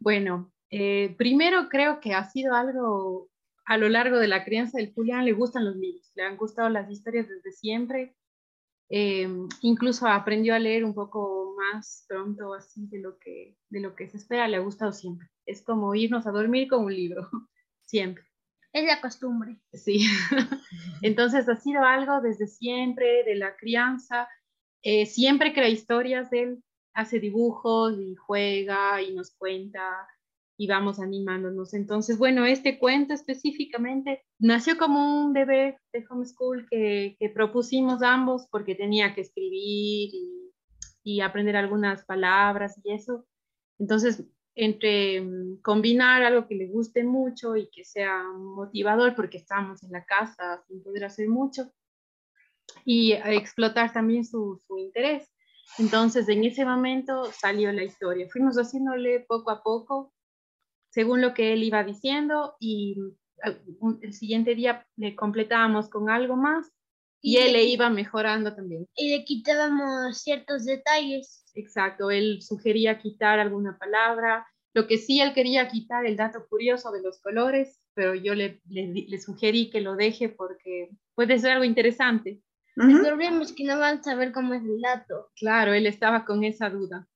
Bueno, 0.00 0.52
eh, 0.70 1.14
primero 1.16 1.68
creo 1.68 2.00
que 2.00 2.14
ha 2.14 2.28
sido 2.28 2.54
algo 2.54 3.28
a 3.64 3.76
lo 3.76 3.88
largo 3.88 4.18
de 4.18 4.26
la 4.26 4.44
crianza 4.44 4.78
del 4.78 4.92
Julián, 4.92 5.24
le 5.24 5.32
gustan 5.32 5.64
los 5.64 5.76
libros, 5.76 6.10
le 6.16 6.24
han 6.24 6.36
gustado 6.36 6.68
las 6.68 6.90
historias 6.90 7.28
desde 7.28 7.52
siempre. 7.52 8.16
Eh, 8.88 9.28
incluso 9.60 10.08
aprendió 10.08 10.54
a 10.54 10.58
leer 10.58 10.84
un 10.84 10.94
poco 10.94 11.54
más 11.56 12.04
pronto 12.08 12.54
así 12.54 12.88
de 12.88 12.98
lo 12.98 13.18
que 13.20 13.56
de 13.68 13.80
lo 13.80 13.94
que 13.94 14.08
se 14.08 14.16
espera 14.16 14.48
le 14.48 14.56
ha 14.56 14.60
gustado 14.60 14.90
siempre 14.90 15.28
es 15.46 15.62
como 15.62 15.94
irnos 15.94 16.26
a 16.26 16.32
dormir 16.32 16.66
con 16.66 16.86
un 16.86 16.92
libro 16.92 17.30
siempre 17.84 18.24
es 18.72 18.84
la 18.84 19.00
costumbre. 19.00 19.56
Sí, 19.72 20.06
entonces 21.02 21.48
ha 21.48 21.56
sido 21.56 21.82
algo 21.82 22.20
desde 22.20 22.46
siempre, 22.46 23.24
de 23.24 23.34
la 23.34 23.56
crianza. 23.56 24.28
Eh, 24.82 25.06
siempre 25.06 25.52
crea 25.52 25.68
historias, 25.68 26.30
de 26.30 26.42
él 26.42 26.64
hace 27.00 27.20
dibujos 27.20 27.98
y 27.98 28.14
juega 28.14 29.02
y 29.02 29.12
nos 29.14 29.30
cuenta 29.32 29.80
y 30.56 30.66
vamos 30.66 31.00
animándonos. 31.00 31.72
Entonces, 31.72 32.18
bueno, 32.18 32.44
este 32.44 32.78
cuento 32.78 33.14
específicamente 33.14 34.22
nació 34.38 34.76
como 34.76 35.24
un 35.24 35.32
deber 35.32 35.78
de 35.92 36.04
homeschool 36.08 36.66
que, 36.70 37.16
que 37.18 37.30
propusimos 37.30 38.02
ambos 38.02 38.46
porque 38.50 38.74
tenía 38.74 39.14
que 39.14 39.22
escribir 39.22 40.10
y, 41.02 41.20
aprender 41.22 41.56
algunas 41.56 42.04
palabras 42.04 42.78
y 42.84 42.92
eso. 42.92 43.26
Entonces, 43.78 44.24
entre 44.54 45.20
mm, 45.20 45.62
combinar 45.62 46.22
algo 46.22 46.46
que 46.46 46.54
le 46.54 46.68
guste 46.68 47.04
mucho 47.04 47.56
y 47.56 47.70
que 47.70 47.84
sea 47.84 48.22
motivador 48.22 49.16
porque 49.16 49.38
estamos 49.38 49.82
en 49.82 49.92
la 49.92 50.04
casa 50.04 50.62
sin 50.68 50.82
poder 50.82 51.04
hacer 51.04 51.28
mucho 51.28 51.72
y 52.84 53.12
explotar 53.12 53.92
también 53.92 54.24
su, 54.24 54.62
interés. 54.78 55.30
Entonces, 55.78 56.28
en 56.28 56.44
ese 56.44 56.64
momento 56.64 57.30
salió 57.32 57.72
la 57.72 57.84
historia. 57.84 58.28
Fuimos 58.30 58.56
haciéndole 58.56 59.20
poco 59.20 59.50
a 59.50 59.62
poco, 59.62 60.12
según 60.90 61.20
lo 61.20 61.34
que 61.34 61.52
él 61.52 61.62
iba 61.62 61.84
diciendo, 61.84 62.56
y 62.58 62.96
mm, 63.80 64.02
el 64.02 64.12
siguiente 64.12 64.54
día 64.54 64.86
le 64.96 65.14
completábamos 65.14 65.88
con 65.88 66.10
algo 66.10 66.36
más 66.36 66.70
y, 67.22 67.36
él 67.36 67.52
le 67.52 67.64
iba 67.64 67.90
mejorando 67.90 68.54
también. 68.54 68.88
Y 68.96 69.10
le 69.10 69.24
quitábamos 69.24 70.18
ciertos 70.18 70.64
detalles. 70.64 71.44
Exacto, 71.54 72.10
él 72.10 72.40
sugería 72.42 72.98
quitar 72.98 73.38
alguna 73.38 73.78
palabra. 73.78 74.46
Lo 74.72 74.86
que 74.86 74.98
sí, 74.98 75.20
él 75.20 75.34
quería 75.34 75.68
quitar 75.68 76.06
el 76.06 76.16
dato 76.16 76.46
curioso 76.48 76.92
de 76.92 77.02
los 77.02 77.20
colores, 77.20 77.80
pero 77.94 78.14
yo 78.14 78.34
le, 78.34 78.60
le, 78.68 79.20
sugerí 79.20 79.68
que 79.68 79.80
lo 79.80 79.96
deje 79.96 80.28
porque 80.28 80.90
puede 81.14 81.38
ser 81.38 81.52
algo 81.52 81.64
interesante. 81.64 82.40
El 82.80 83.00
problema 83.00 83.42
es 83.42 83.52
que 83.52 83.64
no 83.64 83.78
van 83.78 83.98
a 83.98 84.02
saber 84.02 84.32
cómo 84.32 84.54
es 84.54 84.62
el 84.62 84.80
dato. 84.80 85.30
Claro, 85.36 85.72
él 85.74 85.86
estaba 85.86 86.24
con 86.24 86.44
esa 86.44 86.70
duda. 86.70 87.06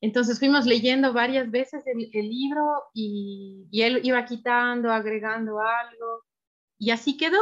Entonces 0.00 0.38
fuimos 0.38 0.66
leyendo 0.66 1.12
varias 1.14 1.50
veces 1.50 1.82
el, 1.86 2.10
el 2.12 2.28
libro 2.28 2.84
y, 2.92 3.66
y, 3.70 3.82
él 3.82 4.00
iba 4.02 4.24
quitando, 4.26 4.92
agregando 4.92 5.60
algo 5.60 6.24
y 6.78 6.90
así 6.90 7.16
quedó. 7.16 7.38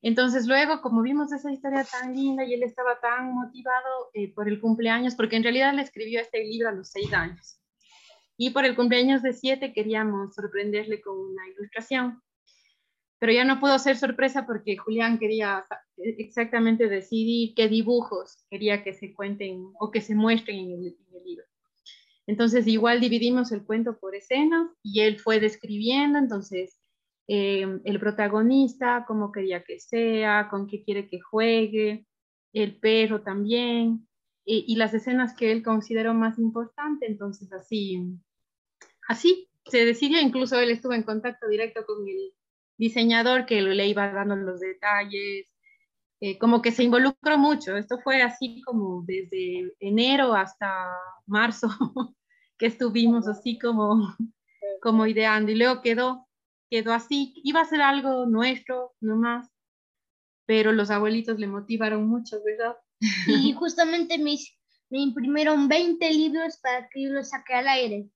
Entonces 0.00 0.46
luego, 0.46 0.80
como 0.80 1.02
vimos 1.02 1.32
esa 1.32 1.52
historia 1.52 1.84
tan 1.84 2.14
linda 2.14 2.44
y 2.44 2.54
él 2.54 2.62
estaba 2.62 2.98
tan 3.00 3.32
motivado 3.32 4.10
eh, 4.14 4.32
por 4.34 4.48
el 4.48 4.60
cumpleaños, 4.60 5.14
porque 5.14 5.36
en 5.36 5.44
realidad 5.44 5.74
le 5.74 5.82
escribió 5.82 6.20
este 6.20 6.42
libro 6.44 6.70
a 6.70 6.72
los 6.72 6.90
seis 6.90 7.12
años. 7.12 7.60
Y 8.36 8.50
por 8.50 8.64
el 8.64 8.74
cumpleaños 8.74 9.22
de 9.22 9.32
siete 9.32 9.72
queríamos 9.72 10.34
sorprenderle 10.34 11.00
con 11.00 11.16
una 11.16 11.46
ilustración. 11.48 12.20
Pero 13.22 13.34
ya 13.34 13.44
no 13.44 13.60
pudo 13.60 13.78
ser 13.78 13.96
sorpresa 13.96 14.46
porque 14.46 14.76
Julián 14.76 15.20
quería 15.20 15.64
exactamente 15.96 16.88
decidir 16.88 17.54
qué 17.54 17.68
dibujos 17.68 18.44
quería 18.50 18.82
que 18.82 18.94
se 18.94 19.14
cuenten 19.14 19.62
o 19.78 19.92
que 19.92 20.00
se 20.00 20.16
muestren 20.16 20.58
en 20.58 20.72
el, 20.72 20.96
libro. 21.24 21.44
Entonces 22.26 22.66
igual 22.66 22.98
dividimos 22.98 23.52
el 23.52 23.64
cuento 23.64 23.96
por 23.96 24.16
escenas 24.16 24.72
y 24.82 25.02
él 25.02 25.20
fue 25.20 25.38
describiendo, 25.38 26.18
entonces 26.18 26.80
eh, 27.28 27.64
el 27.84 28.00
protagonista, 28.00 29.04
cómo 29.06 29.30
quería 29.30 29.62
que 29.62 29.78
sea, 29.78 30.48
con 30.50 30.66
qué 30.66 30.82
quiere 30.82 31.08
que 31.08 31.20
juegue, 31.20 32.08
el 32.52 32.74
perro 32.80 33.22
también, 33.22 34.08
y, 34.44 34.74
las 34.74 34.94
escenas 34.94 35.32
que 35.36 35.52
él 35.52 35.62
consideró 35.62 36.12
más 36.12 36.40
importantes, 36.40 37.08
entonces 37.08 37.52
así, 37.52 38.02
así 39.06 39.48
se 39.66 39.84
decidió, 39.84 40.20
incluso 40.20 40.58
él 40.58 40.70
estuvo 40.70 40.92
en 40.92 41.04
contacto 41.04 41.46
directo 41.46 41.86
con 41.86 41.98
el 42.08 42.32
diseñador 42.78 43.46
que 43.46 43.60
le 43.62 43.86
iba 43.86 44.12
dando 44.12 44.36
los 44.36 44.60
detalles, 44.60 45.46
eh, 46.20 46.38
como 46.38 46.62
que 46.62 46.72
se 46.72 46.84
involucró 46.84 47.38
mucho, 47.38 47.76
esto 47.76 47.98
fue 48.02 48.22
así 48.22 48.62
como 48.62 49.04
desde 49.06 49.72
enero 49.80 50.34
hasta 50.34 50.88
marzo, 51.26 51.68
que 52.58 52.66
estuvimos 52.66 53.26
así 53.28 53.58
como, 53.58 54.16
como 54.80 55.06
ideando, 55.06 55.50
y 55.52 55.56
luego 55.56 55.82
quedó 55.82 56.28
quedó 56.72 56.94
así, 56.94 57.34
iba 57.44 57.60
a 57.60 57.66
ser 57.66 57.82
algo 57.82 58.24
nuestro 58.24 58.94
nomás, 58.98 59.46
pero 60.46 60.72
los 60.72 60.90
abuelitos 60.90 61.38
le 61.38 61.46
motivaron 61.46 62.08
mucho, 62.08 62.38
¿verdad? 62.42 62.76
Y 63.26 63.52
justamente 63.58 64.16
me, 64.16 64.38
me 64.88 65.00
imprimieron 65.00 65.68
20 65.68 66.10
libros 66.14 66.58
para 66.62 66.88
que 66.88 67.02
yo 67.02 67.10
los 67.10 67.28
saque 67.28 67.52
al 67.52 67.68
aire. 67.68 68.08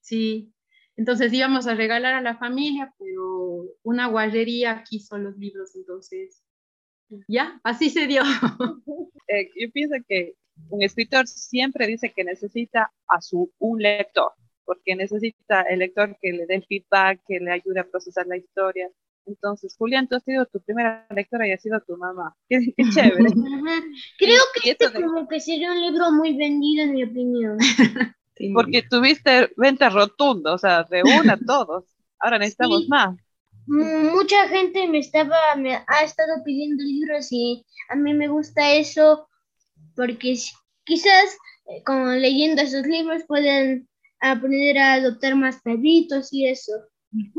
sí, 0.00 0.54
entonces 0.96 1.32
íbamos 1.32 1.66
a 1.66 1.74
regalar 1.74 2.14
a 2.14 2.20
la 2.20 2.36
familia, 2.36 2.94
pero 2.98 3.64
una 3.82 4.06
guardería 4.08 4.84
quiso 4.88 5.18
los 5.18 5.36
libros, 5.36 5.74
entonces 5.76 6.42
ya, 7.28 7.60
así 7.64 7.90
se 7.90 8.06
dio. 8.06 8.22
Eh, 9.28 9.50
yo 9.60 9.72
pienso 9.72 9.96
que 10.08 10.34
un 10.68 10.84
escritor 10.84 11.26
siempre 11.26 11.88
dice 11.88 12.12
que 12.14 12.22
necesita 12.22 12.92
a 13.08 13.20
su 13.20 13.52
un 13.58 13.82
lector 13.82 14.30
porque 14.66 14.94
necesita 14.96 15.62
el 15.62 15.78
lector 15.78 16.16
que 16.20 16.32
le 16.32 16.46
dé 16.46 16.56
el 16.56 16.66
feedback, 16.66 17.20
que 17.26 17.40
le 17.40 17.52
ayude 17.52 17.80
a 17.80 17.88
procesar 17.88 18.26
la 18.26 18.36
historia. 18.36 18.90
Entonces, 19.24 19.74
Julián, 19.78 20.08
tú 20.08 20.16
has 20.16 20.24
sido 20.24 20.44
tu 20.46 20.60
primera 20.60 21.06
lectora 21.10 21.48
y 21.48 21.52
ha 21.52 21.58
sido 21.58 21.80
tu 21.80 21.96
mamá. 21.96 22.36
Qué, 22.48 22.58
chévere. 22.94 23.30
Creo 24.18 24.42
que 24.54 24.70
este 24.70 24.92
como 24.92 25.26
que 25.26 25.40
sería 25.40 25.72
un 25.72 25.80
libro 25.80 26.12
muy 26.12 26.36
vendido, 26.36 26.84
en 26.84 26.92
mi 26.92 27.04
opinión. 27.04 27.58
Porque 28.54 28.82
tuviste 28.82 29.50
venta 29.56 29.88
rotunda, 29.88 30.54
o 30.54 30.58
sea, 30.58 30.84
de 30.84 31.02
una 31.02 31.34
a 31.34 31.38
todos. 31.46 31.84
Ahora 32.18 32.38
necesitamos 32.38 32.88
más. 32.88 33.16
Mucha 33.66 34.48
gente 34.48 34.86
me 34.86 34.98
estaba, 34.98 35.56
me 35.56 35.74
ha 35.74 36.04
estado 36.04 36.44
pidiendo 36.44 36.82
libros 36.84 37.28
y 37.32 37.64
a 37.88 37.96
mí 37.96 38.14
me 38.14 38.28
gusta 38.28 38.72
eso 38.74 39.28
porque 39.96 40.36
quizás 40.84 41.36
eh, 41.66 41.82
como 41.84 42.06
leyendo 42.10 42.62
esos 42.62 42.86
libros 42.86 43.24
pueden 43.26 43.88
aprender 44.20 44.78
a 44.78 44.94
adoptar 44.94 45.34
más 45.34 45.60
perritos 45.62 46.32
y 46.32 46.46
eso. 46.46 46.72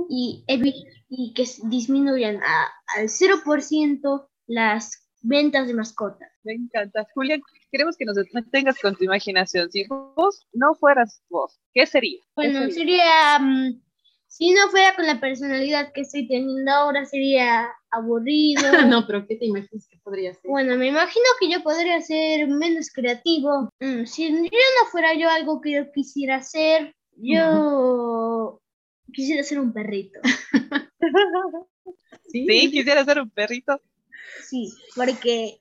y, 0.09 0.43
y 1.09 1.33
que 1.33 1.45
disminuyan 1.63 2.39
al 2.97 3.07
0% 3.07 4.27
las 4.47 5.07
ventas 5.21 5.67
de 5.67 5.73
mascotas. 5.73 6.29
Me 6.43 6.53
encanta. 6.53 7.07
Julia, 7.13 7.39
queremos 7.71 7.97
que 7.97 8.05
nos 8.05 8.17
tengas 8.51 8.79
con 8.79 8.95
tu 8.95 9.03
imaginación. 9.03 9.71
Si 9.71 9.85
vos 9.87 10.47
no 10.53 10.75
fueras 10.75 11.21
vos, 11.29 11.59
¿qué 11.73 11.85
sería? 11.85 12.19
Bueno, 12.35 12.69
sería, 12.71 13.39
mm, 13.39 13.81
si 14.27 14.51
no 14.51 14.69
fuera 14.69 14.95
con 14.95 15.05
la 15.05 15.19
personalidad 15.19 15.91
que 15.93 16.01
estoy 16.01 16.27
teniendo 16.27 16.71
ahora, 16.71 17.05
sería 17.05 17.69
aburrido. 17.91 18.61
no, 19.01 19.05
pero 19.07 19.25
¿qué 19.27 19.35
te 19.35 19.45
imaginas 19.45 19.87
que 19.89 19.97
podría 20.03 20.33
ser? 20.33 20.49
Bueno, 20.49 20.77
me 20.77 20.87
imagino 20.87 21.25
que 21.39 21.49
yo 21.49 21.63
podría 21.63 22.01
ser 22.01 22.47
menos 22.47 22.89
creativo. 22.91 23.69
Mm, 23.79 24.05
si 24.05 24.29
yo 24.29 24.41
no 24.41 24.89
fuera 24.91 25.13
yo 25.13 25.29
algo 25.29 25.61
que 25.61 25.71
yo 25.71 25.91
quisiera 25.91 26.37
hacer, 26.37 26.95
yo 27.15 28.61
quisiera 29.13 29.43
ser 29.43 29.59
un 29.59 29.73
perrito. 29.73 30.19
¿Sí? 32.29 32.45
quisiera 32.45 33.05
ser 33.05 33.21
un 33.21 33.29
perrito. 33.29 33.81
Sí, 34.43 34.73
porque 34.95 35.59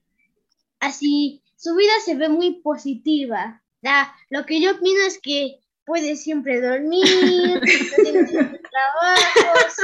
así 0.81 1.43
su 1.67 1.75
vida 1.75 1.93
se 2.05 2.15
ve 2.15 2.29
muy 2.29 2.61
positiva. 2.61 3.61
lo 4.31 4.47
que 4.47 4.61
yo 4.61 4.73
opino 4.73 5.01
es 5.05 5.19
que 5.21 5.59
puede 5.85 6.15
siempre 6.15 6.61
dormir, 6.61 7.05
no 7.61 8.59
trabajos 8.71 9.77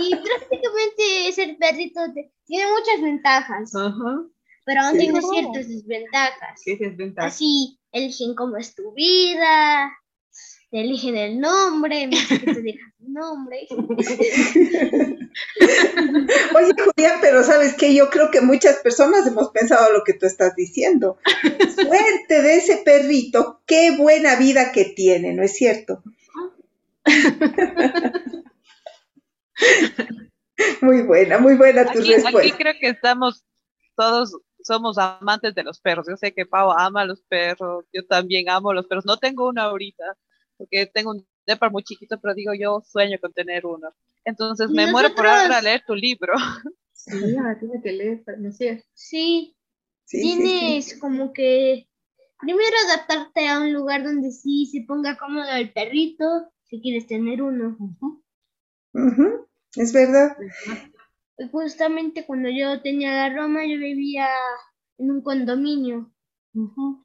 y 0.00 0.10
prácticamente 0.16 1.32
ser 1.32 1.56
perrito 1.58 2.00
tiene 2.46 2.70
muchas 2.70 3.02
ventajas. 3.02 3.72
Pero 4.64 4.80
aún 4.80 4.98
tiene 4.98 5.20
ciertas 5.20 5.68
desventajas. 5.68 6.62
¿Qué 6.64 6.76
desventajas? 6.76 7.34
Así, 7.34 7.78
eligen 7.90 8.34
cómo 8.34 8.56
es 8.56 8.74
tu 8.74 8.94
vida, 8.94 9.92
te 10.72 10.80
eligen 10.80 11.16
el 11.18 11.38
nombre, 11.38 12.08
me 12.08 12.16
que 12.26 12.38
te 12.38 12.62
dejan 12.62 12.94
el 12.98 13.12
nombre. 13.12 13.68
Oye, 16.56 16.72
Julián, 16.82 17.18
pero 17.20 17.44
sabes 17.44 17.74
que 17.74 17.94
yo 17.94 18.08
creo 18.08 18.30
que 18.30 18.40
muchas 18.40 18.78
personas 18.78 19.26
hemos 19.26 19.50
pensado 19.50 19.92
lo 19.92 20.02
que 20.02 20.14
tú 20.14 20.24
estás 20.24 20.56
diciendo. 20.56 21.18
Suerte 21.74 22.40
de 22.40 22.56
ese 22.56 22.78
perrito, 22.78 23.60
qué 23.66 23.94
buena 23.98 24.36
vida 24.36 24.72
que 24.72 24.86
tiene, 24.86 25.34
¿no 25.34 25.42
es 25.42 25.54
cierto? 25.54 26.02
Muy 30.80 31.02
buena, 31.02 31.38
muy 31.38 31.56
buena 31.56 31.90
tu 31.90 31.98
respuesta. 32.00 32.38
Aquí 32.38 32.52
creo 32.52 32.74
que 32.80 32.88
estamos 32.88 33.44
todos 33.96 34.38
somos 34.62 34.96
amantes 34.98 35.54
de 35.54 35.64
los 35.64 35.80
perros. 35.80 36.06
Yo 36.08 36.16
sé 36.16 36.32
que 36.32 36.46
Pau 36.46 36.70
ama 36.70 37.02
a 37.02 37.04
los 37.04 37.20
perros, 37.22 37.84
yo 37.92 38.06
también 38.06 38.48
amo 38.48 38.72
los 38.72 38.86
perros. 38.86 39.04
No 39.04 39.16
tengo 39.16 39.48
uno 39.48 39.60
ahorita, 39.60 40.04
porque 40.62 40.86
tengo 40.86 41.10
un 41.10 41.26
depar 41.46 41.72
muy 41.72 41.82
chiquito, 41.82 42.20
pero 42.20 42.34
digo, 42.34 42.52
yo 42.54 42.82
sueño 42.86 43.18
con 43.20 43.32
tener 43.32 43.66
uno. 43.66 43.88
Entonces 44.24 44.70
me 44.70 44.86
muero 44.86 45.12
por 45.14 45.26
ahora 45.26 45.58
a 45.58 45.62
leer 45.62 45.82
tu 45.86 45.94
libro. 45.94 46.32
Sí, 46.94 47.36
ahora 47.36 47.58
tienes 47.58 47.82
que 47.82 47.90
leer, 47.90 48.22
¿no 48.38 48.52
Sí. 48.52 48.80
sí. 48.94 49.56
Tienes 50.06 51.00
como 51.00 51.32
que 51.32 51.88
primero 52.38 52.76
adaptarte 52.86 53.48
a 53.48 53.58
un 53.58 53.72
lugar 53.72 54.04
donde 54.04 54.30
sí 54.30 54.66
se 54.66 54.84
ponga 54.86 55.16
cómodo 55.16 55.50
el 55.50 55.72
perrito, 55.72 56.24
si 56.62 56.80
quieres 56.80 57.08
tener 57.08 57.42
uno. 57.42 57.76
Es 59.74 59.92
verdad. 59.92 60.36
Justamente 61.50 62.24
cuando 62.24 62.48
yo 62.50 62.80
tenía 62.82 63.28
la 63.28 63.34
Roma, 63.34 63.66
yo 63.66 63.78
vivía 63.78 64.28
en 64.98 65.10
un 65.10 65.22
condominio. 65.22 66.12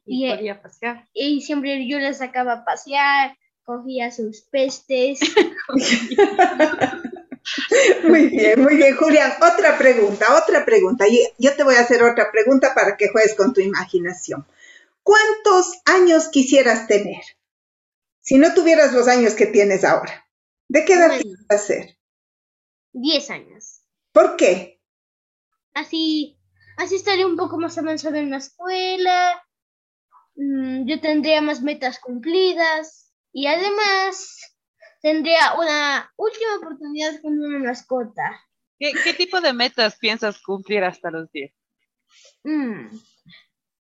Y, 0.04 0.26
y 0.26 0.30
podía 0.32 0.62
pasear. 0.62 1.08
Y 1.12 1.40
siempre 1.40 1.88
yo 1.88 1.98
la 1.98 2.14
sacaba 2.14 2.52
a 2.52 2.64
pasear, 2.64 3.36
cogía 3.68 4.10
sus 4.10 4.40
pestes. 4.40 5.20
muy 8.08 8.28
bien, 8.28 8.62
muy 8.62 8.76
bien, 8.76 8.96
Julián. 8.96 9.34
Otra 9.42 9.76
pregunta, 9.76 10.42
otra 10.42 10.64
pregunta. 10.64 11.04
Yo 11.36 11.54
te 11.54 11.64
voy 11.64 11.74
a 11.74 11.80
hacer 11.80 12.02
otra 12.02 12.32
pregunta 12.32 12.72
para 12.74 12.96
que 12.96 13.10
juegues 13.10 13.34
con 13.34 13.52
tu 13.52 13.60
imaginación. 13.60 14.46
¿Cuántos 15.02 15.82
años 15.84 16.28
quisieras 16.28 16.86
tener 16.86 17.20
si 18.20 18.38
no 18.38 18.54
tuvieras 18.54 18.94
los 18.94 19.06
años 19.06 19.34
que 19.34 19.44
tienes 19.44 19.84
ahora? 19.84 20.26
¿De 20.68 20.86
qué 20.86 20.94
edad 20.94 21.18
quisieras 21.18 21.66
ser? 21.66 21.98
Diez 22.94 23.28
años. 23.28 23.82
¿Por 24.12 24.36
qué? 24.36 24.80
Así, 25.74 26.38
así 26.78 26.94
estaría 26.94 27.26
un 27.26 27.36
poco 27.36 27.58
más 27.58 27.76
avanzado 27.76 28.16
en 28.16 28.30
la 28.30 28.38
escuela. 28.38 29.44
Mm, 30.36 30.88
yo 30.88 31.02
tendría 31.02 31.42
más 31.42 31.60
metas 31.60 31.98
cumplidas 31.98 33.07
y 33.38 33.46
además 33.46 34.56
tendría 35.00 35.54
una 35.56 36.12
última 36.16 36.56
oportunidad 36.56 37.22
con 37.22 37.38
una 37.38 37.60
mascota. 37.60 38.44
¿Qué, 38.80 39.14
tipo 39.16 39.40
de 39.40 39.52
metas 39.52 39.96
piensas 39.96 40.42
cumplir 40.42 40.82
hasta 40.82 41.12
los 41.12 41.30
10? 41.30 41.52
Mm, 42.42 42.88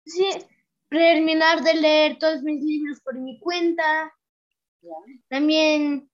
sí, 0.05 0.29
terminar 0.89 1.61
de 1.61 1.73
leer 1.73 2.17
todos 2.19 2.41
mis 2.41 2.63
libros 2.63 3.01
por 3.01 3.19
mi 3.19 3.37
cuenta. 3.39 4.13
También 5.27 6.09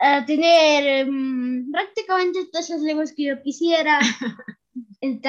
uh, 0.00 0.26
tener 0.26 1.08
um, 1.08 1.70
prácticamente 1.70 2.46
todos 2.50 2.70
los 2.70 2.80
libros 2.80 3.12
que 3.12 3.26
yo 3.26 3.40
quisiera. 3.40 4.00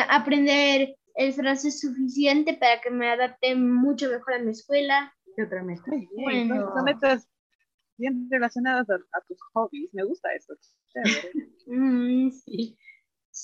aprender 0.10 0.96
el 1.14 1.34
francés 1.34 1.80
suficiente 1.80 2.56
para 2.56 2.82
que 2.82 2.90
me 2.90 3.08
adapte 3.12 3.56
mucho 3.56 4.10
mejor 4.10 4.34
a 4.34 4.40
mi 4.40 4.52
escuela 4.52 5.14
otra 5.44 5.64
meta? 5.64 5.84
Bueno. 6.16 6.74
Son 6.74 6.84
metas 6.84 7.28
bien 7.98 8.28
relacionadas 8.30 8.90
a, 8.90 9.22
tus 9.28 9.38
hobbies. 9.54 9.94
Me 9.94 10.04
gusta 10.04 10.30
eso. 10.34 10.54
Mm, 11.68 12.32
sí. 12.32 12.78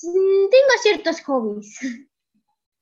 Tengo 0.02 0.82
ciertos 0.82 1.20
hobbies. 1.22 1.78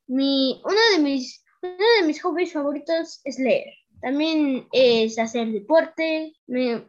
Mi, 0.07 0.60
uno, 0.65 0.80
de 0.97 1.02
mis, 1.02 1.45
uno 1.63 1.84
de 2.00 2.06
mis 2.06 2.23
hobbies 2.23 2.52
favoritos 2.52 3.21
es 3.25 3.39
leer. 3.39 3.73
También 4.00 4.67
es 4.73 5.19
hacer 5.19 5.49
deporte. 5.52 6.34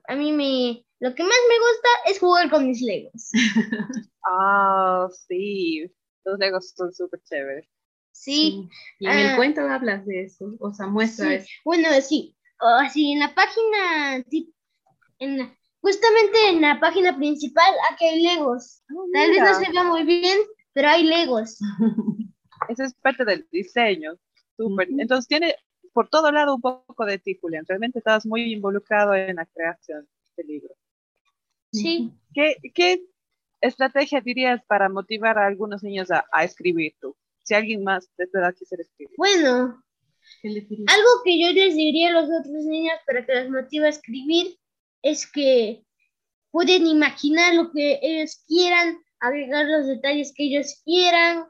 a 0.08 0.16
mí 0.16 0.32
me, 0.32 0.86
lo 1.00 1.14
que 1.14 1.24
más 1.24 1.38
me 1.50 1.60
gusta 1.60 1.90
es 2.08 2.20
jugar 2.20 2.50
con 2.50 2.68
mis 2.68 2.82
legos. 2.82 3.30
Ah, 4.26 5.10
sí. 5.28 5.86
Los 6.24 6.40
legos 6.40 6.74
son 6.78 6.94
súper 6.94 7.22
chéveres. 7.24 7.68
Sí. 8.24 8.70
Y 9.00 9.06
en 9.06 9.18
el 9.18 9.28
ah. 9.32 9.36
cuento 9.36 9.62
hablas 9.62 10.06
de 10.06 10.24
eso, 10.24 10.56
o 10.62 10.74
sea, 10.74 10.88
muestra 10.88 11.34
eso. 11.34 11.48
Bueno, 11.66 11.90
sí. 12.02 12.38
así 12.80 13.12
en 13.12 13.20
la 13.20 13.36
página, 13.36 14.24
en 15.20 15.54
justamente 15.82 16.38
en 16.48 16.62
la 16.62 16.80
página 16.80 17.18
principal, 17.18 17.70
aquí 17.92 18.06
hay 18.06 18.24
Legos. 18.24 18.82
Ah, 18.90 18.94
Tal 19.12 19.30
vez 19.30 19.40
no 19.42 19.60
se 19.60 19.72
vea 19.72 19.84
muy 19.84 20.04
bien, 20.06 20.38
pero 20.72 20.88
hay 20.88 21.04
Legos. 21.04 21.60
Eso 22.70 22.84
es 22.84 22.94
parte 22.94 23.26
del 23.26 23.46
diseño. 23.52 24.14
Súper. 24.56 24.88
Entonces 24.98 25.28
tiene 25.28 25.58
por 25.92 26.08
todo 26.08 26.32
lado 26.32 26.56
un 26.56 26.62
poco 26.62 27.06
de 27.06 27.20
ti, 27.20 27.38
Julián. 27.42 27.66
Realmente 27.68 28.00
estabas 28.00 28.26
muy 28.26 28.54
involucrado 28.54 29.14
en 29.16 29.36
la 29.36 29.46
creación 29.46 30.08
del 30.38 30.48
libro. 30.48 30.74
Sí. 31.74 32.14
¿Qué, 32.34 32.56
qué 32.74 33.04
estrategia 33.60 34.22
dirías 34.22 34.64
para 34.64 34.88
motivar 34.88 35.38
a 35.38 35.46
algunos 35.46 35.84
niños 35.84 36.10
a, 36.10 36.24
a 36.32 36.46
escribir 36.46 36.96
tú? 37.02 37.18
Si 37.44 37.54
alguien 37.54 37.84
más 37.84 38.10
de 38.18 38.28
tu 38.28 38.38
edad 38.38 38.56
quisiera 38.58 38.82
escribir? 38.82 39.16
Bueno, 39.18 39.84
algo 40.44 41.10
que 41.24 41.40
yo 41.40 41.52
les 41.52 41.76
diría 41.76 42.10
a 42.10 42.22
los 42.22 42.26
otros 42.26 42.66
niños 42.66 42.96
para 43.06 43.26
que 43.26 43.34
les 43.34 43.50
motive 43.50 43.86
a 43.86 43.90
escribir 43.90 44.58
es 45.02 45.30
que 45.30 45.84
pueden 46.52 46.88
imaginar 46.88 47.56
lo 47.56 47.72
que 47.72 48.00
ellos 48.02 48.44
quieran, 48.48 48.98
agregar 49.20 49.66
los 49.66 49.88
detalles 49.88 50.34
que 50.36 50.46
ellos 50.46 50.82
quieran, 50.86 51.46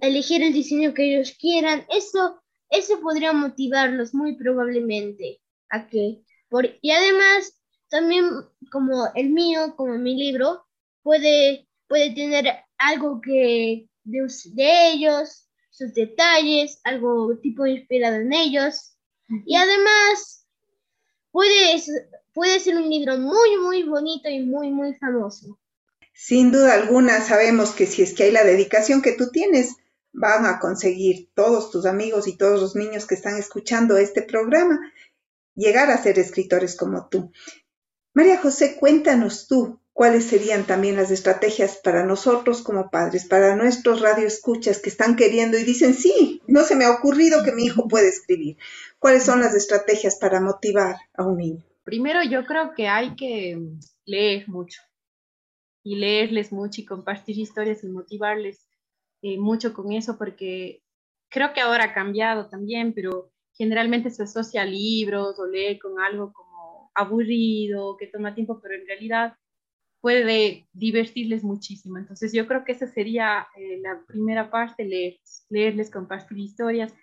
elegir 0.00 0.42
el 0.42 0.52
diseño 0.52 0.94
que 0.94 1.14
ellos 1.14 1.36
quieran. 1.38 1.84
Eso, 1.90 2.40
eso 2.70 3.00
podría 3.00 3.32
motivarlos 3.32 4.14
muy 4.14 4.36
probablemente 4.36 5.40
a 5.70 5.88
que, 5.88 6.22
por, 6.48 6.68
y 6.80 6.90
además 6.90 7.60
también 7.88 8.28
como 8.70 9.08
el 9.14 9.30
mío, 9.30 9.74
como 9.76 9.98
mi 9.98 10.14
libro, 10.14 10.64
puede, 11.02 11.66
puede 11.88 12.14
tener 12.14 12.46
algo 12.76 13.20
que 13.20 13.88
de, 14.10 14.90
ellos, 14.92 15.48
sus 15.70 15.94
detalles, 15.94 16.80
algo 16.84 17.36
tipo 17.38 17.66
inspirado 17.66 18.16
en 18.16 18.32
ellos. 18.32 18.94
Y 19.46 19.56
además 19.56 20.46
puede, 21.30 21.82
puede 22.32 22.60
ser 22.60 22.76
un 22.76 22.88
libro 22.88 23.18
muy, 23.18 23.56
muy 23.58 23.82
bonito 23.84 24.28
y 24.28 24.40
muy, 24.40 24.70
muy 24.70 24.94
famoso. 24.94 25.58
Sin 26.14 26.50
duda 26.50 26.74
alguna, 26.74 27.20
sabemos 27.20 27.70
que 27.70 27.86
si 27.86 28.02
es 28.02 28.14
que 28.14 28.24
hay 28.24 28.32
la 28.32 28.42
dedicación 28.42 29.02
que 29.02 29.12
tú 29.12 29.30
tienes, 29.30 29.76
van 30.12 30.46
a 30.46 30.58
conseguir 30.58 31.30
todos 31.34 31.70
tus 31.70 31.86
amigos 31.86 32.26
y 32.26 32.36
todos 32.36 32.60
los 32.60 32.74
niños 32.74 33.06
que 33.06 33.14
están 33.14 33.36
escuchando 33.36 33.96
este 33.98 34.22
programa 34.22 34.80
llegar 35.54 35.90
a 35.90 36.02
ser 36.02 36.18
escritores 36.18 36.76
como 36.76 37.08
tú. 37.08 37.30
María 38.14 38.38
José, 38.38 38.76
cuéntanos 38.76 39.46
tú, 39.46 39.77
cuáles 39.98 40.26
serían 40.26 40.64
también 40.64 40.94
las 40.94 41.10
estrategias 41.10 41.80
para 41.82 42.06
nosotros 42.06 42.62
como 42.62 42.88
padres, 42.88 43.26
para 43.26 43.56
nuestros 43.56 44.00
radioescuchas 44.00 44.80
que 44.80 44.90
están 44.90 45.16
queriendo 45.16 45.58
y 45.58 45.64
dicen, 45.64 45.92
sí, 45.92 46.40
no 46.46 46.62
se 46.62 46.76
me 46.76 46.84
ha 46.84 46.92
ocurrido 46.92 47.42
que 47.42 47.50
mi 47.50 47.64
hijo 47.64 47.88
puede 47.88 48.06
escribir. 48.06 48.56
¿Cuáles 49.00 49.24
son 49.24 49.40
las 49.40 49.56
estrategias 49.56 50.16
para 50.20 50.40
motivar 50.40 50.94
a 51.14 51.24
un 51.24 51.38
niño? 51.38 51.64
Primero, 51.82 52.22
yo 52.22 52.46
creo 52.46 52.74
que 52.76 52.86
hay 52.86 53.16
que 53.16 53.58
leer 54.04 54.48
mucho 54.48 54.80
y 55.82 55.96
leerles 55.96 56.52
mucho 56.52 56.80
y 56.80 56.84
compartir 56.84 57.36
historias 57.36 57.82
y 57.82 57.88
motivarles 57.88 58.68
eh, 59.22 59.36
mucho 59.36 59.74
con 59.74 59.90
eso 59.90 60.16
porque 60.16 60.80
creo 61.28 61.52
que 61.52 61.60
ahora 61.60 61.86
ha 61.86 61.92
cambiado 61.92 62.48
también, 62.48 62.92
pero 62.94 63.32
generalmente 63.52 64.10
se 64.10 64.22
asocia 64.22 64.62
a 64.62 64.64
libros 64.64 65.40
o 65.40 65.46
lee 65.46 65.76
con 65.76 65.98
algo 65.98 66.32
como 66.32 66.92
aburrido, 66.94 67.96
que 67.96 68.06
toma 68.06 68.36
tiempo, 68.36 68.60
pero 68.62 68.76
en 68.76 68.86
realidad 68.86 69.34
puede 70.00 70.68
divertirles 70.72 71.42
muchísimo. 71.44 71.98
Entonces 71.98 72.32
yo 72.32 72.46
creo 72.46 72.64
que 72.64 72.72
esa 72.72 72.86
sería 72.86 73.46
eh, 73.56 73.78
la 73.80 74.02
primera 74.06 74.50
parte, 74.50 74.84
leer, 74.84 75.16
leerles, 75.50 75.90
compartir 75.90 76.38
historias 76.38 76.94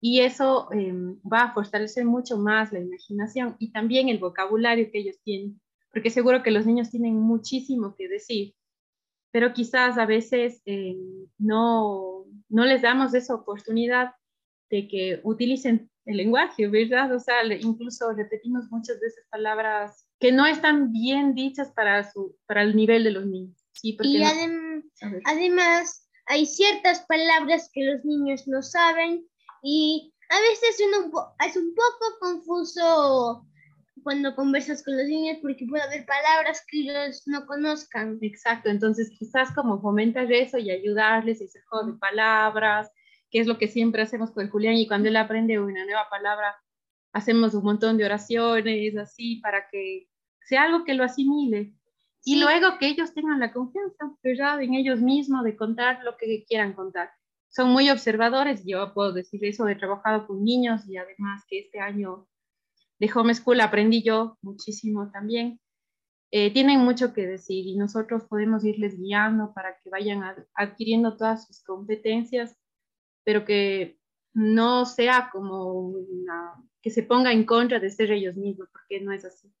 y 0.00 0.20
eso 0.20 0.68
em, 0.72 1.16
va 1.20 1.44
a 1.44 1.54
fortalecer 1.54 2.04
mucho 2.04 2.36
más 2.36 2.72
la 2.72 2.80
imaginación 2.80 3.54
y 3.60 3.70
también 3.70 4.08
el 4.08 4.18
vocabulario 4.18 4.90
que 4.90 4.98
ellos 4.98 5.20
tienen, 5.22 5.60
porque 5.92 6.10
seguro 6.10 6.42
que 6.42 6.50
los 6.50 6.66
niños 6.66 6.90
tienen 6.90 7.14
muchísimo 7.14 7.94
que 7.96 8.08
decir, 8.08 8.54
pero 9.30 9.52
quizás 9.52 9.98
a 9.98 10.04
veces 10.04 10.60
em, 10.64 11.28
no, 11.38 12.26
no 12.48 12.64
les 12.64 12.82
damos 12.82 13.14
esa 13.14 13.34
oportunidad 13.34 14.12
de 14.70 14.88
que 14.88 15.20
utilicen 15.22 15.88
el 16.04 16.16
lenguaje, 16.16 16.66
¿verdad? 16.66 17.14
O 17.14 17.20
sea, 17.20 17.44
incluso 17.54 18.12
repetimos 18.12 18.70
muchas 18.72 18.98
veces 18.98 19.24
palabras 19.30 20.08
que 20.22 20.30
no 20.30 20.46
están 20.46 20.92
bien 20.92 21.34
dichas 21.34 21.72
para, 21.72 22.08
su, 22.08 22.38
para 22.46 22.62
el 22.62 22.76
nivel 22.76 23.02
de 23.02 23.10
los 23.10 23.26
niños. 23.26 23.58
Sí, 23.72 23.98
y 24.00 24.22
además 25.24 26.08
hay 26.26 26.46
ciertas 26.46 27.04
palabras 27.06 27.68
que 27.72 27.82
los 27.82 28.04
niños 28.04 28.46
no 28.46 28.62
saben 28.62 29.26
y 29.64 30.14
a 30.30 30.40
veces 30.40 30.80
uno, 30.86 31.34
es 31.44 31.56
un 31.56 31.74
poco 31.74 32.18
confuso 32.20 33.48
cuando 34.04 34.36
conversas 34.36 34.84
con 34.84 34.96
los 34.96 35.08
niños 35.08 35.38
porque 35.42 35.66
puede 35.68 35.82
haber 35.82 36.06
palabras 36.06 36.64
que 36.68 36.82
ellos 36.82 37.24
no 37.26 37.44
conozcan. 37.44 38.18
Exacto, 38.20 38.70
entonces 38.70 39.10
quizás 39.18 39.52
como 39.52 39.82
fomentar 39.82 40.30
eso 40.30 40.56
y 40.56 40.70
ayudarles 40.70 41.40
ese 41.40 41.60
juego 41.62 41.94
de 41.94 41.98
palabras, 41.98 42.92
que 43.28 43.40
es 43.40 43.48
lo 43.48 43.58
que 43.58 43.66
siempre 43.66 44.02
hacemos 44.02 44.30
con 44.30 44.48
Julián 44.48 44.74
y 44.74 44.86
cuando 44.86 45.08
él 45.08 45.16
aprende 45.16 45.58
una 45.58 45.84
nueva 45.84 46.08
palabra, 46.08 46.56
hacemos 47.12 47.54
un 47.54 47.64
montón 47.64 47.96
de 47.98 48.04
oraciones 48.04 48.96
así 48.96 49.40
para 49.40 49.68
que 49.68 50.11
sea 50.46 50.64
algo 50.64 50.84
que 50.84 50.94
lo 50.94 51.04
asimile. 51.04 51.74
Y 52.24 52.40
luego 52.40 52.78
que 52.78 52.88
ellos 52.88 53.14
tengan 53.14 53.40
la 53.40 53.52
confianza, 53.52 54.16
¿verdad? 54.22 54.62
En 54.62 54.74
ellos 54.74 55.00
mismos 55.00 55.42
de 55.44 55.56
contar 55.56 56.02
lo 56.04 56.16
que 56.16 56.44
quieran 56.46 56.72
contar. 56.72 57.10
Son 57.48 57.70
muy 57.70 57.90
observadores, 57.90 58.64
yo 58.64 58.94
puedo 58.94 59.12
decir 59.12 59.44
eso, 59.44 59.68
he 59.68 59.74
trabajado 59.74 60.26
con 60.26 60.42
niños 60.44 60.88
y 60.88 60.96
además 60.96 61.42
que 61.48 61.58
este 61.60 61.80
año 61.80 62.28
de 62.98 63.10
homeschool 63.12 63.60
aprendí 63.60 64.02
yo 64.02 64.38
muchísimo 64.40 65.10
también. 65.10 65.60
Eh, 66.30 66.50
tienen 66.52 66.80
mucho 66.80 67.12
que 67.12 67.26
decir 67.26 67.66
y 67.66 67.76
nosotros 67.76 68.24
podemos 68.24 68.64
irles 68.64 68.98
guiando 68.98 69.52
para 69.52 69.76
que 69.82 69.90
vayan 69.90 70.22
adquiriendo 70.54 71.16
todas 71.16 71.46
sus 71.46 71.62
competencias, 71.62 72.56
pero 73.24 73.44
que 73.44 73.98
no 74.32 74.86
sea 74.86 75.28
como 75.30 75.74
una, 75.74 76.54
que 76.80 76.90
se 76.90 77.02
ponga 77.02 77.32
en 77.32 77.44
contra 77.44 77.80
de 77.80 77.90
ser 77.90 78.12
ellos 78.12 78.36
mismos, 78.36 78.68
porque 78.72 79.00
no 79.00 79.12
es 79.12 79.24
así. 79.26 79.52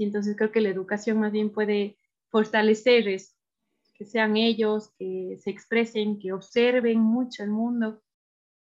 Sí, 0.00 0.04
entonces 0.04 0.34
creo 0.34 0.50
que 0.50 0.62
la 0.62 0.70
educación 0.70 1.20
más 1.20 1.30
bien 1.30 1.50
puede 1.50 1.98
fortalecer 2.30 3.06
eso, 3.06 3.34
que 3.98 4.06
sean 4.06 4.38
ellos, 4.38 4.94
que 4.98 5.36
se 5.38 5.50
expresen, 5.50 6.18
que 6.18 6.32
observen 6.32 7.00
mucho 7.00 7.42
el 7.42 7.50
mundo 7.50 8.02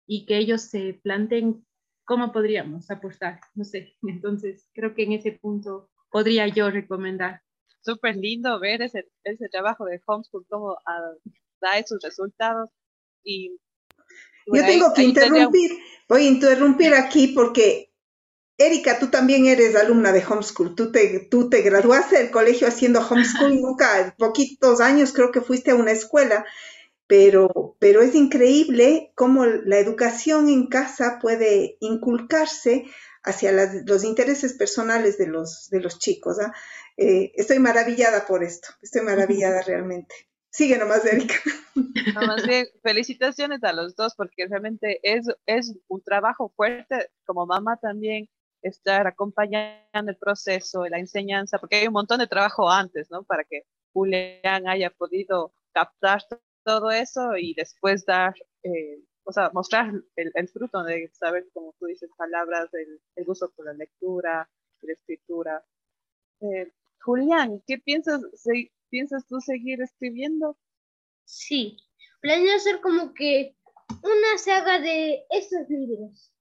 y 0.06 0.26
que 0.26 0.38
ellos 0.38 0.62
se 0.62 0.94
planteen 1.04 1.66
cómo 2.06 2.32
podríamos 2.32 2.90
aportar, 2.92 3.42
no 3.56 3.66
sé. 3.66 3.98
Entonces 4.08 4.70
creo 4.74 4.96
que 4.96 5.04
en 5.04 5.12
ese 5.12 5.34
punto 5.34 5.90
podría 6.10 6.48
yo 6.48 6.72
recomendar. 6.72 7.42
Súper 7.82 8.16
lindo 8.16 8.58
ver 8.62 8.82
ese, 8.82 9.10
ese 9.26 9.50
trabajo 9.50 9.84
de 9.84 10.02
homeschool, 10.06 10.46
cómo 10.48 10.78
ah, 10.86 11.12
da 11.60 11.78
esos 11.78 12.02
resultados 12.02 12.70
y 13.22 13.60
yo 14.46 14.66
tengo 14.66 14.94
que 14.94 15.04
interrumpir, 15.04 15.72
voy 16.08 16.22
a 16.22 16.30
interrumpir 16.30 16.94
aquí 16.94 17.28
porque 17.36 17.92
Erika, 18.58 18.98
tú 18.98 19.08
también 19.08 19.46
eres 19.46 19.76
alumna 19.76 20.12
de 20.12 20.26
homeschool. 20.26 20.76
Tú 20.76 20.92
te, 20.92 21.28
tú 21.30 21.50
te 21.50 21.62
graduaste 21.62 22.18
del 22.18 22.32
colegio 22.32 22.68
haciendo 22.68 23.02
homeschool, 23.08 23.56
nunca, 23.62 24.16
poquitos 24.18 24.82
años 24.82 25.14
creo 25.14 25.32
que 25.32 25.42
fuiste 25.42 25.72
a 25.72 25.76
una 25.76 25.92
escuela, 25.92 26.46
pero, 27.06 27.76
pero 27.80 28.02
es 28.02 28.16
increíble 28.16 29.12
cómo 29.16 29.46
la 29.46 29.78
educación 29.78 30.50
en 30.50 30.68
casa 30.68 31.20
puede 31.22 31.78
inculcarse 31.80 32.86
hacia 33.24 33.52
los 33.86 34.04
intereses 34.04 34.54
personales 34.54 35.18
de 35.18 35.28
los, 35.28 35.70
de 35.70 35.82
los 35.82 36.00
chicos. 36.00 36.40
¿ah? 36.40 36.54
Eh, 36.98 37.32
estoy 37.36 37.60
maravillada 37.60 38.26
por 38.26 38.44
esto, 38.44 38.70
estoy 38.82 39.02
maravillada 39.02 39.62
realmente. 39.68 40.16
Sigue 40.50 40.80
nomás, 40.80 41.06
Erika. 41.06 41.36
felicitaciones 42.82 43.64
a 43.64 43.74
los 43.74 43.96
dos 43.96 44.16
porque 44.16 44.48
realmente 44.48 45.00
es, 45.04 45.28
es 45.46 45.76
un 45.88 46.02
trabajo 46.02 46.52
fuerte 46.56 47.12
como 47.26 47.46
mamá 47.46 47.78
también 47.78 48.28
estar 48.62 49.08
acompañando 49.08 50.12
el 50.12 50.18
proceso, 50.18 50.86
la 50.88 51.00
enseñanza, 51.00 51.58
porque 51.60 51.78
hay 51.78 51.88
un 51.88 51.94
montón 51.94 52.20
de 52.20 52.28
trabajo 52.28 52.70
antes, 52.70 53.10
¿no? 53.12 53.24
Para 53.24 53.44
que 53.44 53.64
Julián 53.94 54.68
haya 54.68 54.90
podido 54.90 55.54
captar 55.72 56.24
todo 56.64 56.92
eso 56.92 57.38
y 57.38 57.54
después 57.54 58.06
dar, 58.06 58.36
eh, 58.64 59.00
o 59.24 59.32
sea, 59.32 59.52
mostrar 59.54 59.92
el, 60.16 60.50
fruto 60.50 60.84
de 60.84 61.10
saber, 61.14 61.48
como 61.54 61.74
tú 61.80 61.86
dices, 61.86 62.10
palabras, 62.18 62.74
el, 62.74 63.00
el 63.16 63.26
gusto 63.26 63.52
por 63.56 63.66
la 63.66 63.74
lectura, 63.74 64.50
la 64.82 64.94
escritura. 64.94 65.64
Eh, 66.42 66.72
Julián, 67.02 67.64
¿qué 67.66 67.78
piensas, 67.78 68.22
piensas 68.90 69.26
tú 69.28 69.40
seguir 69.40 69.82
escribiendo? 69.82 70.58
Sí, 71.26 71.78
planeo 72.22 72.56
hacer 72.56 72.82
como 72.82 73.14
que 73.14 73.57
una 74.08 74.38
saga 74.38 74.80
de 74.80 75.24
estos 75.30 75.70
libros. 75.70 76.34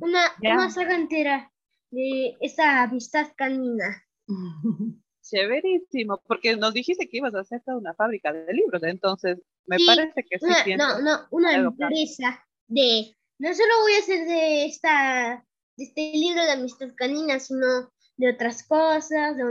Una, 0.00 0.22
una 0.42 0.70
saga 0.70 0.94
entera 0.94 1.52
de 1.90 2.36
esa 2.40 2.82
amistad 2.82 3.28
canina. 3.36 4.04
Chéverísimo, 5.22 6.22
porque 6.26 6.56
nos 6.56 6.74
dijiste 6.74 7.08
que 7.08 7.16
ibas 7.16 7.34
a 7.34 7.40
hacer 7.40 7.62
toda 7.64 7.78
una 7.78 7.94
fábrica 7.94 8.30
de 8.32 8.52
libros, 8.52 8.82
entonces 8.82 9.38
me 9.64 9.78
parece 9.86 10.22
que 10.22 10.38
sí. 10.38 10.76
no, 10.76 11.00
no, 11.00 11.26
una 11.30 11.54
empresa 11.54 12.44
de, 12.68 13.16
no 13.38 13.54
solo 13.54 13.72
voy 13.82 13.94
a 13.94 13.98
hacer 14.00 14.26
de 14.26 14.66
esta, 14.66 15.46
de 15.78 15.84
este 15.84 16.12
libro 16.12 16.44
de 16.44 16.52
amistad 16.52 16.90
canina, 16.94 17.40
sino 17.40 17.90
de 18.16 18.30
otras 18.30 18.64
cosas, 18.64 19.36
de, 19.36 19.44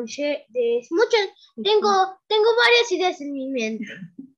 de 0.49 0.87
muchas, 0.91 1.29
tengo, 1.55 2.19
tengo 2.27 2.49
varias 2.63 2.91
ideas 2.91 3.21
en 3.21 3.33
mi 3.33 3.49
mente. 3.49 3.85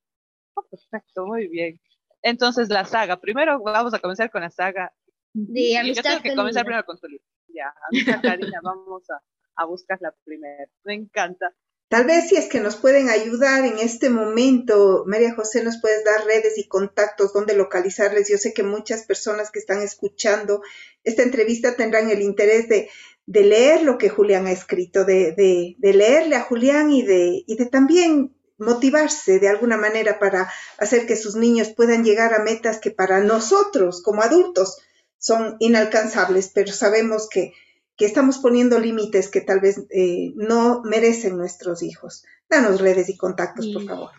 Oh, 0.57 0.63
perfecto, 0.69 1.25
muy 1.25 1.49
bien. 1.49 1.77
Entonces 2.25 2.69
la 2.69 2.85
saga, 2.85 3.21
primero 3.21 3.61
vamos 3.61 3.93
a 3.93 3.99
comenzar 3.99 4.31
con 4.31 4.41
la 4.41 4.49
saga. 4.49 4.91
Amistad 5.35 5.83
Yo 5.85 6.01
tengo 6.01 6.21
que 6.23 6.35
comenzar 6.35 6.65
primero 6.65 6.85
con 6.85 6.99
tu 6.99 7.07
libro 7.07 7.23
ya, 7.55 7.73
amiga 7.89 8.21
Karina, 8.21 8.59
vamos 8.63 9.09
a, 9.09 9.21
a 9.55 9.65
buscar 9.65 9.97
la 10.01 10.13
primera. 10.23 10.65
Me 10.83 10.95
encanta. 10.95 11.55
Tal 11.87 12.05
vez 12.05 12.29
si 12.29 12.35
es 12.35 12.49
que 12.49 12.59
nos 12.59 12.75
pueden 12.77 13.09
ayudar 13.09 13.63
en 13.63 13.77
este 13.77 14.09
momento, 14.09 15.03
María 15.05 15.35
José, 15.35 15.63
nos 15.63 15.79
puedes 15.79 16.03
dar 16.03 16.25
redes 16.25 16.57
y 16.57 16.67
contactos 16.67 17.31
donde 17.31 17.55
localizarles. 17.55 18.27
Yo 18.29 18.37
sé 18.37 18.53
que 18.53 18.63
muchas 18.63 19.03
personas 19.03 19.51
que 19.51 19.59
están 19.59 19.81
escuchando 19.81 20.61
esta 21.03 21.21
entrevista 21.21 21.75
tendrán 21.75 22.09
el 22.09 22.21
interés 22.21 22.67
de, 22.67 22.89
de 23.27 23.43
leer 23.43 23.83
lo 23.83 23.97
que 23.99 24.09
Julián 24.09 24.47
ha 24.47 24.51
escrito, 24.51 25.05
de, 25.05 25.33
de, 25.33 25.75
de 25.77 25.93
leerle 25.93 26.35
a 26.35 26.41
Julián 26.41 26.91
y 26.91 27.03
de, 27.03 27.43
y 27.45 27.55
de 27.55 27.65
también 27.67 28.34
motivarse 28.57 29.39
de 29.39 29.49
alguna 29.49 29.77
manera 29.77 30.19
para 30.19 30.51
hacer 30.77 31.05
que 31.05 31.15
sus 31.15 31.35
niños 31.35 31.69
puedan 31.69 32.03
llegar 32.03 32.33
a 32.33 32.43
metas 32.43 32.79
que 32.79 32.91
para 32.91 33.21
nosotros 33.21 34.01
como 34.01 34.21
adultos 34.21 34.77
son 35.17 35.57
inalcanzables, 35.59 36.51
pero 36.53 36.71
sabemos 36.71 37.27
que, 37.29 37.53
estamos 37.97 38.39
poniendo 38.39 38.77
límites 38.77 39.29
que 39.29 39.41
tal 39.41 39.61
vez 39.61 39.85
eh, 39.89 40.33
no 40.35 40.81
merecen 40.83 41.37
nuestros 41.37 41.81
hijos. 41.81 42.25
Danos 42.49 42.81
redes 42.81 43.09
y 43.09 43.17
contactos, 43.17 43.67
por 43.67 43.85
favor. 43.85 44.11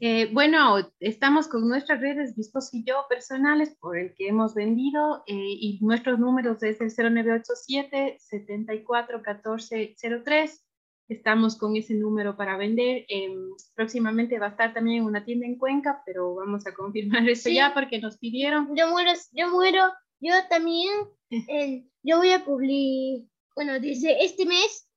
Eh, 0.00 0.30
bueno, 0.32 0.76
estamos 1.00 1.48
con 1.48 1.66
nuestras 1.68 2.00
redes, 2.00 2.38
mi 2.38 2.44
y 2.72 2.84
yo, 2.84 3.06
personales, 3.08 3.74
por 3.80 3.98
el 3.98 4.14
que 4.14 4.28
hemos 4.28 4.54
vendido, 4.54 5.24
eh, 5.26 5.34
y 5.34 5.80
nuestros 5.82 6.20
números 6.20 6.62
es 6.62 6.80
el 6.80 6.94
0987 6.94 8.18
741403 8.20 10.67
Estamos 11.08 11.56
con 11.56 11.76
ese 11.76 11.94
número 11.94 12.36
para 12.36 12.56
vender. 12.56 13.06
Em, 13.08 13.50
próximamente 13.74 14.38
va 14.38 14.46
a 14.46 14.50
estar 14.50 14.74
también 14.74 15.04
una 15.04 15.24
tienda 15.24 15.46
en 15.46 15.56
Cuenca, 15.56 16.02
pero 16.04 16.34
vamos 16.34 16.66
a 16.66 16.74
confirmar 16.74 17.28
eso 17.28 17.48
ya 17.48 17.72
porque 17.72 17.98
nos 17.98 18.18
pidieron. 18.18 18.76
Yo 18.76 18.88
muero, 18.90 19.12
yo 19.32 19.50
muero 19.50 19.92
yo 20.20 20.32
también, 20.48 20.90
yo 22.02 22.18
voy 22.18 22.32
a 22.32 22.44
publicar, 22.44 23.28
bueno, 23.54 23.78
desde 23.80 24.24
este 24.24 24.46
mes 24.46 24.88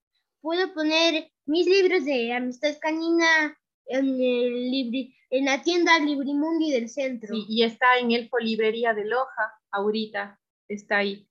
puedo 0.42 0.74
poner 0.74 1.32
mis 1.46 1.68
libros 1.68 2.06
de 2.06 2.34
Amistad 2.34 2.78
Canina 2.82 3.56
en, 3.86 4.06
el 4.20 5.14
en 5.30 5.46
la 5.46 5.62
tienda 5.62 6.00
Librimundi 6.00 6.72
del 6.72 6.90
centro. 6.90 7.36
y 7.36 7.64
está 7.64 8.00
en 8.00 8.12
Elfo 8.12 8.40
Librería 8.40 8.94
de 8.94 9.06
Loja, 9.06 9.54
ahorita 9.70 10.40
está 10.68 10.98
ahí. 10.98 11.28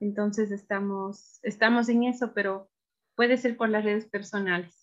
Entonces 0.00 0.50
estamos, 0.50 1.38
estamos 1.42 1.88
en 1.88 2.04
eso, 2.04 2.32
pero 2.34 2.68
puede 3.16 3.36
ser 3.36 3.56
por 3.56 3.68
las 3.68 3.84
redes 3.84 4.06
personales. 4.06 4.74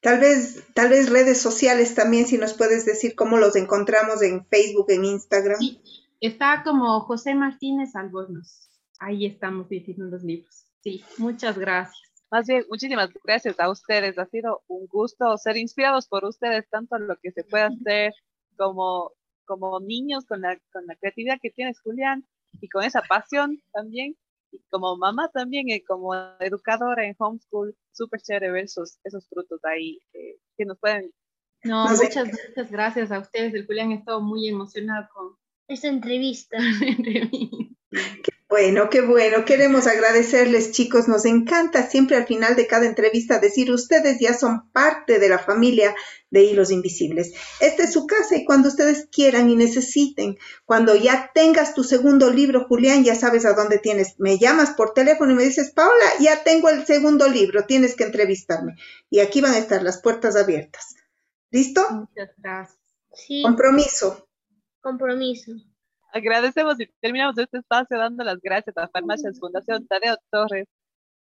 Tal 0.00 0.20
vez, 0.20 0.62
tal 0.74 0.90
vez 0.90 1.10
redes 1.10 1.40
sociales 1.40 1.94
también, 1.94 2.26
si 2.26 2.38
nos 2.38 2.54
puedes 2.54 2.84
decir 2.84 3.14
cómo 3.14 3.38
los 3.38 3.56
encontramos 3.56 4.22
en 4.22 4.46
Facebook, 4.46 4.86
en 4.90 5.04
Instagram. 5.04 5.58
Sí, 5.58 5.80
Está 6.24 6.62
como 6.64 7.00
José 7.00 7.34
Martínez 7.34 7.94
Albornoz. 7.94 8.70
Ahí 8.98 9.26
estamos 9.26 9.68
diciendo 9.68 10.06
los 10.06 10.22
libros. 10.22 10.64
Sí, 10.82 11.04
muchas 11.18 11.58
gracias. 11.58 12.00
Más 12.30 12.46
bien, 12.46 12.64
muchísimas 12.70 13.10
gracias 13.22 13.60
a 13.60 13.68
ustedes. 13.68 14.18
Ha 14.18 14.24
sido 14.24 14.62
un 14.66 14.86
gusto 14.86 15.36
ser 15.36 15.58
inspirados 15.58 16.08
por 16.08 16.24
ustedes, 16.24 16.66
tanto 16.70 16.96
en 16.96 17.08
lo 17.08 17.16
que 17.16 17.30
se 17.30 17.44
puede 17.44 17.64
hacer 17.64 18.14
como, 18.56 19.12
como 19.44 19.80
niños, 19.80 20.24
con 20.24 20.40
la, 20.40 20.58
con 20.72 20.86
la 20.86 20.96
creatividad 20.96 21.38
que 21.42 21.50
tienes, 21.50 21.78
Julián, 21.80 22.26
y 22.58 22.70
con 22.70 22.84
esa 22.84 23.02
pasión 23.02 23.62
también. 23.74 24.16
Y 24.54 24.62
como 24.70 24.96
mamá 24.96 25.30
también, 25.32 25.68
y 25.68 25.82
como 25.82 26.14
educadora 26.40 27.06
en 27.06 27.16
homeschool, 27.18 27.76
súper 27.92 28.20
chévere 28.20 28.50
ver 28.52 28.64
esos, 28.64 28.98
esos 29.04 29.28
frutos 29.28 29.60
ahí 29.64 29.98
eh, 30.12 30.38
que 30.56 30.64
nos 30.64 30.78
pueden 30.78 31.12
no, 31.64 31.88
muchas, 31.88 32.28
muchas 32.28 32.70
gracias 32.70 33.10
a 33.10 33.18
ustedes. 33.18 33.54
El 33.54 33.66
Julián 33.66 33.90
ha 33.90 33.94
estado 33.94 34.20
muy 34.20 34.48
emocionado 34.48 35.08
con, 35.14 35.34
esta 35.68 35.88
entrevista. 35.88 36.58
Bueno, 38.48 38.88
qué 38.88 39.00
bueno. 39.00 39.44
Queremos 39.44 39.88
agradecerles, 39.88 40.70
chicos. 40.70 41.08
Nos 41.08 41.24
encanta 41.24 41.88
siempre 41.88 42.16
al 42.16 42.24
final 42.24 42.54
de 42.54 42.68
cada 42.68 42.86
entrevista 42.86 43.40
decir, 43.40 43.72
ustedes 43.72 44.20
ya 44.20 44.32
son 44.32 44.70
parte 44.70 45.18
de 45.18 45.28
la 45.28 45.40
familia 45.40 45.92
de 46.30 46.44
Hilos 46.44 46.70
Invisibles. 46.70 47.32
Esta 47.58 47.82
es 47.82 47.92
su 47.92 48.06
casa 48.06 48.36
y 48.36 48.44
cuando 48.44 48.68
ustedes 48.68 49.08
quieran 49.10 49.50
y 49.50 49.56
necesiten, 49.56 50.38
cuando 50.64 50.94
ya 50.94 51.32
tengas 51.34 51.74
tu 51.74 51.82
segundo 51.82 52.30
libro, 52.30 52.66
Julián, 52.68 53.02
ya 53.02 53.16
sabes 53.16 53.44
a 53.44 53.54
dónde 53.54 53.78
tienes. 53.78 54.14
Me 54.18 54.38
llamas 54.38 54.70
por 54.70 54.94
teléfono 54.94 55.32
y 55.32 55.34
me 55.34 55.42
dices, 55.42 55.72
Paola, 55.72 56.06
ya 56.20 56.44
tengo 56.44 56.68
el 56.68 56.86
segundo 56.86 57.28
libro, 57.28 57.64
tienes 57.64 57.96
que 57.96 58.04
entrevistarme. 58.04 58.76
Y 59.10 59.18
aquí 59.18 59.40
van 59.40 59.54
a 59.54 59.58
estar 59.58 59.82
las 59.82 60.00
puertas 60.00 60.36
abiertas. 60.36 60.94
¿Listo? 61.50 61.84
Muchas 61.90 62.30
gracias. 62.38 62.78
Sí, 63.12 63.42
Compromiso. 63.42 64.23
Compromiso. 64.84 65.50
Agradecemos 66.12 66.78
y 66.78 66.86
terminamos 67.00 67.36
este 67.38 67.58
espacio 67.58 67.98
dando 67.98 68.22
las 68.22 68.40
gracias 68.40 68.76
a 68.76 68.86
Farmacias 68.86 69.40
Fundación 69.40 69.88
Tadeo 69.88 70.16
Torres. 70.30 70.68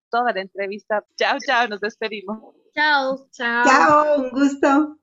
toda 0.09 0.33
la 0.33 0.41
entrevista. 0.41 1.05
Chao, 1.17 1.37
chao, 1.45 1.67
nos 1.67 1.79
despedimos. 1.79 2.39
Chao. 2.73 3.27
Chao. 3.31 3.65
Chao, 3.65 4.21
un 4.21 4.29
gusto. 4.31 4.97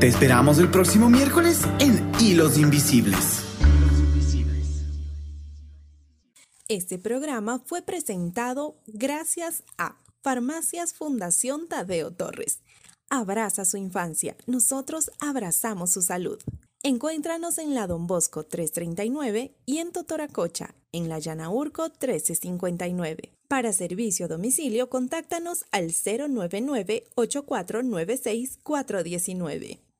Te 0.00 0.08
esperamos 0.08 0.58
el 0.58 0.68
próximo 0.68 1.08
miércoles 1.08 1.62
en 1.78 2.10
Hilos 2.20 2.58
Invisibles. 2.58 3.46
Este 6.68 6.98
programa 6.98 7.60
fue 7.64 7.82
presentado 7.82 8.76
gracias 8.86 9.62
a 9.78 9.96
Farmacias 10.22 10.94
Fundación 10.94 11.68
Tadeo 11.68 12.10
Torres. 12.12 12.62
Abraza 13.10 13.64
su 13.64 13.76
infancia, 13.76 14.36
nosotros 14.46 15.10
abrazamos 15.20 15.90
su 15.90 16.00
salud. 16.02 16.38
Encuéntranos 16.84 17.58
en 17.58 17.76
la 17.76 17.86
Don 17.86 18.08
Bosco 18.08 18.42
339 18.42 19.54
y 19.66 19.78
en 19.78 19.92
Totoracocha, 19.92 20.74
en 20.90 21.08
la 21.08 21.20
Llanaurco 21.20 21.84
1359. 21.84 23.30
Para 23.46 23.72
servicio 23.72 24.26
a 24.26 24.28
domicilio, 24.28 24.90
contáctanos 24.90 25.64
al 25.70 25.92
099 25.92 27.04
8496 27.14 28.58
419. 28.64 29.91